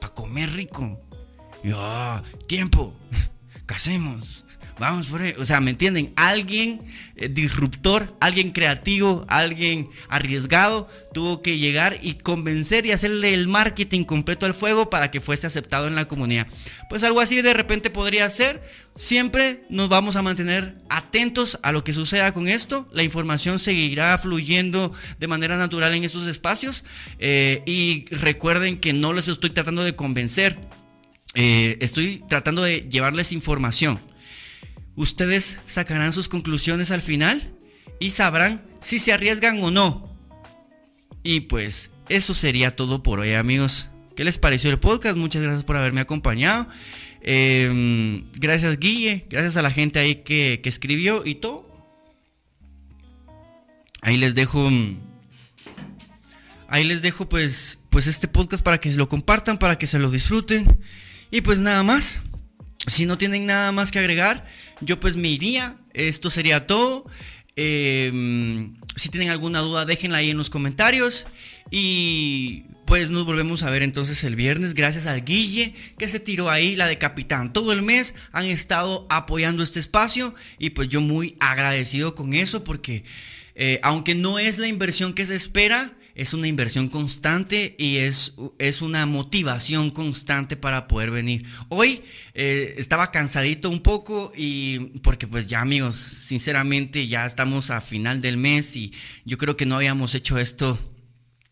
[0.00, 1.00] para comer rico.
[1.64, 2.94] Y, ah, tiempo,
[3.66, 4.44] casemos
[4.82, 5.32] Vamos por ahí.
[5.38, 6.12] O sea, ¿me entienden?
[6.16, 6.82] Alguien
[7.14, 14.02] eh, disruptor, alguien creativo, alguien arriesgado tuvo que llegar y convencer y hacerle el marketing
[14.02, 16.48] completo al fuego para que fuese aceptado en la comunidad.
[16.88, 18.60] Pues algo así de repente podría ser.
[18.96, 22.88] Siempre nos vamos a mantener atentos a lo que suceda con esto.
[22.92, 26.82] La información seguirá fluyendo de manera natural en estos espacios.
[27.20, 30.58] Eh, y recuerden que no les estoy tratando de convencer.
[31.34, 34.00] Eh, estoy tratando de llevarles información.
[34.96, 37.54] Ustedes sacarán sus conclusiones al final
[37.98, 40.02] y sabrán si se arriesgan o no.
[41.22, 43.88] Y pues eso sería todo por hoy amigos.
[44.16, 45.16] ¿Qué les pareció el podcast?
[45.16, 46.68] Muchas gracias por haberme acompañado.
[47.22, 51.66] Em, gracias Guille, gracias a la gente ahí que, que, escribió y todo.
[54.02, 54.68] Ahí les dejo...
[56.68, 59.98] Ahí les dejo pues, pues este podcast para que se lo compartan, para que se
[59.98, 60.80] lo disfruten.
[61.30, 62.20] Y pues nada más.
[62.86, 64.44] Si no tienen nada más que agregar,
[64.80, 65.76] yo pues me iría.
[65.92, 67.06] Esto sería todo.
[67.54, 71.26] Em, si tienen alguna duda, déjenla ahí en los comentarios.
[71.70, 74.74] Y pues nos volvemos a ver entonces el viernes.
[74.74, 77.52] Gracias al Guille que se tiró ahí la de capitán.
[77.52, 80.34] Todo el mes han estado apoyando este espacio.
[80.58, 83.04] Y pues yo muy agradecido con eso porque
[83.54, 88.34] eh, aunque no es la inversión que se espera, es una inversión constante y es,
[88.58, 91.46] es una motivación constante para poder venir.
[91.68, 92.02] Hoy
[92.34, 98.20] eh, estaba cansadito un poco y porque pues ya amigos, sinceramente ya estamos a final
[98.20, 98.92] del mes y
[99.24, 100.78] yo creo que no habíamos hecho esto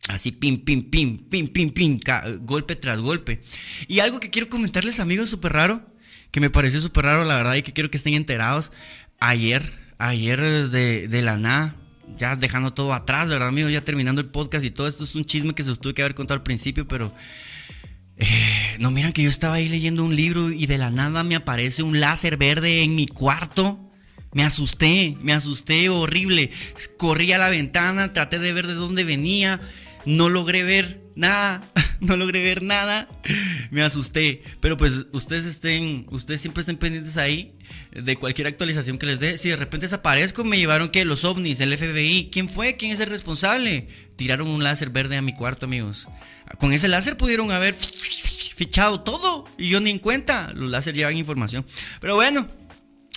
[0.08, 2.00] así pim, pim, pim, pim, pim, pim,
[2.40, 3.40] golpe tras golpe.
[3.88, 5.86] Y algo que quiero comentarles amigos súper raro,
[6.30, 8.72] que me pareció súper raro la verdad y que quiero que estén enterados.
[9.20, 9.62] Ayer,
[9.98, 11.79] ayer de, de la nada
[12.18, 13.68] ya dejando todo atrás, ¿verdad, amigo?
[13.68, 16.02] Ya terminando el podcast y todo esto es un chisme que se os tuve que
[16.02, 17.14] haber contado al principio, pero.
[18.16, 21.36] Eh, no, miran que yo estaba ahí leyendo un libro y de la nada me
[21.36, 23.88] aparece un láser verde en mi cuarto.
[24.32, 26.50] Me asusté, me asusté horrible.
[26.98, 29.60] Corrí a la ventana, traté de ver de dónde venía.
[30.04, 31.62] No logré ver nada,
[32.00, 33.08] no logré ver nada.
[33.70, 34.42] Me asusté.
[34.60, 37.56] Pero pues ustedes estén, ustedes siempre estén pendientes ahí
[37.92, 39.36] de cualquier actualización que les dé.
[39.38, 42.30] Si de repente desaparezco, me llevaron que los ovnis, el FBI.
[42.32, 42.76] ¿Quién fue?
[42.76, 43.88] ¿Quién es el responsable?
[44.16, 46.08] Tiraron un láser verde a mi cuarto, amigos.
[46.58, 50.52] Con ese láser pudieron haber fichado todo y yo ni en cuenta.
[50.54, 51.64] Los láser llevan información.
[52.00, 52.46] Pero bueno,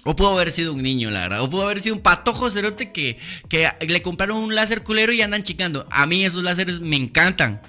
[0.05, 1.41] O pudo haber sido un niño, la verdad.
[1.41, 5.21] O pudo haber sido un patojo cerote que, que le compraron un láser culero y
[5.21, 5.87] andan chicando.
[5.91, 7.61] A mí esos láseres me encantan.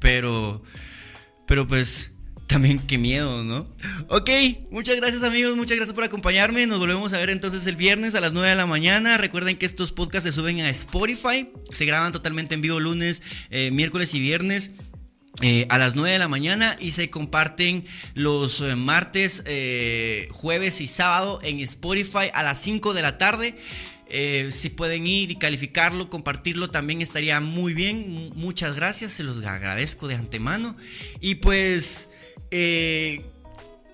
[0.00, 0.62] Pero.
[1.46, 2.11] Pero pues.
[2.52, 3.66] También qué miedo, ¿no?
[4.08, 4.28] Ok,
[4.70, 6.66] muchas gracias amigos, muchas gracias por acompañarme.
[6.66, 9.16] Nos volvemos a ver entonces el viernes a las 9 de la mañana.
[9.16, 11.48] Recuerden que estos podcasts se suben a Spotify.
[11.72, 14.72] Se graban totalmente en vivo lunes, eh, miércoles y viernes.
[15.40, 19.42] Eh, a las 9 de la mañana y se comparten los eh, martes,
[20.30, 23.56] jueves y sábado en Spotify a las 5 de la tarde.
[24.50, 28.30] si pueden ir y calificarlo, compartirlo, también estaría muy bien.
[28.36, 30.76] muchas gracias, se los agradezco de antemano.
[31.22, 32.10] Y pues,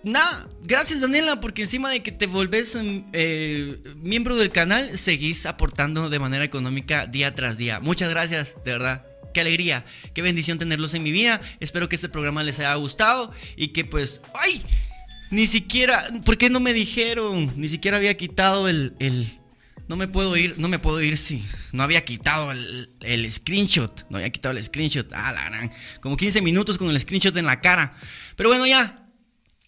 [0.05, 2.77] nada, gracias Daniela, porque encima de que te volvés
[3.97, 7.81] miembro del canal, seguís aportando de manera económica día tras día.
[7.81, 9.05] Muchas gracias, de verdad
[9.35, 9.85] qué alegría,
[10.15, 11.41] qué bendición tenerlos en mi vida.
[11.61, 14.63] Espero que este programa les haya gustado y que pues, ¡ay!
[15.31, 17.53] Ni siquiera, ¿por qué no me dijeron?
[17.57, 19.38] Ni siquiera había quitado el
[19.89, 24.07] no me puedo ir, no me puedo ir si no había quitado el, el, screenshot.
[24.11, 25.11] No había quitado el screenshot.
[25.15, 25.71] Ah, la gran.
[26.01, 27.97] Como 15 minutos con el screenshot en la cara.
[28.37, 29.05] Pero bueno, ya.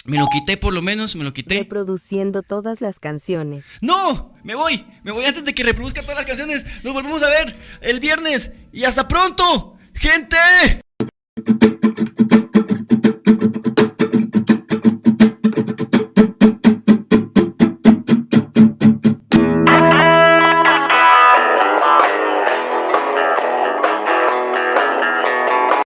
[0.06, 1.58] Me lo quité por lo menos, me lo quité.
[1.58, 3.64] Reproduciendo todas las canciones.
[3.82, 4.34] ¡No!
[4.44, 6.64] Me voy, me voy antes de que reproduzca todas las canciones.
[6.82, 10.36] Nos volvemos a ver el viernes y hasta pronto, gente.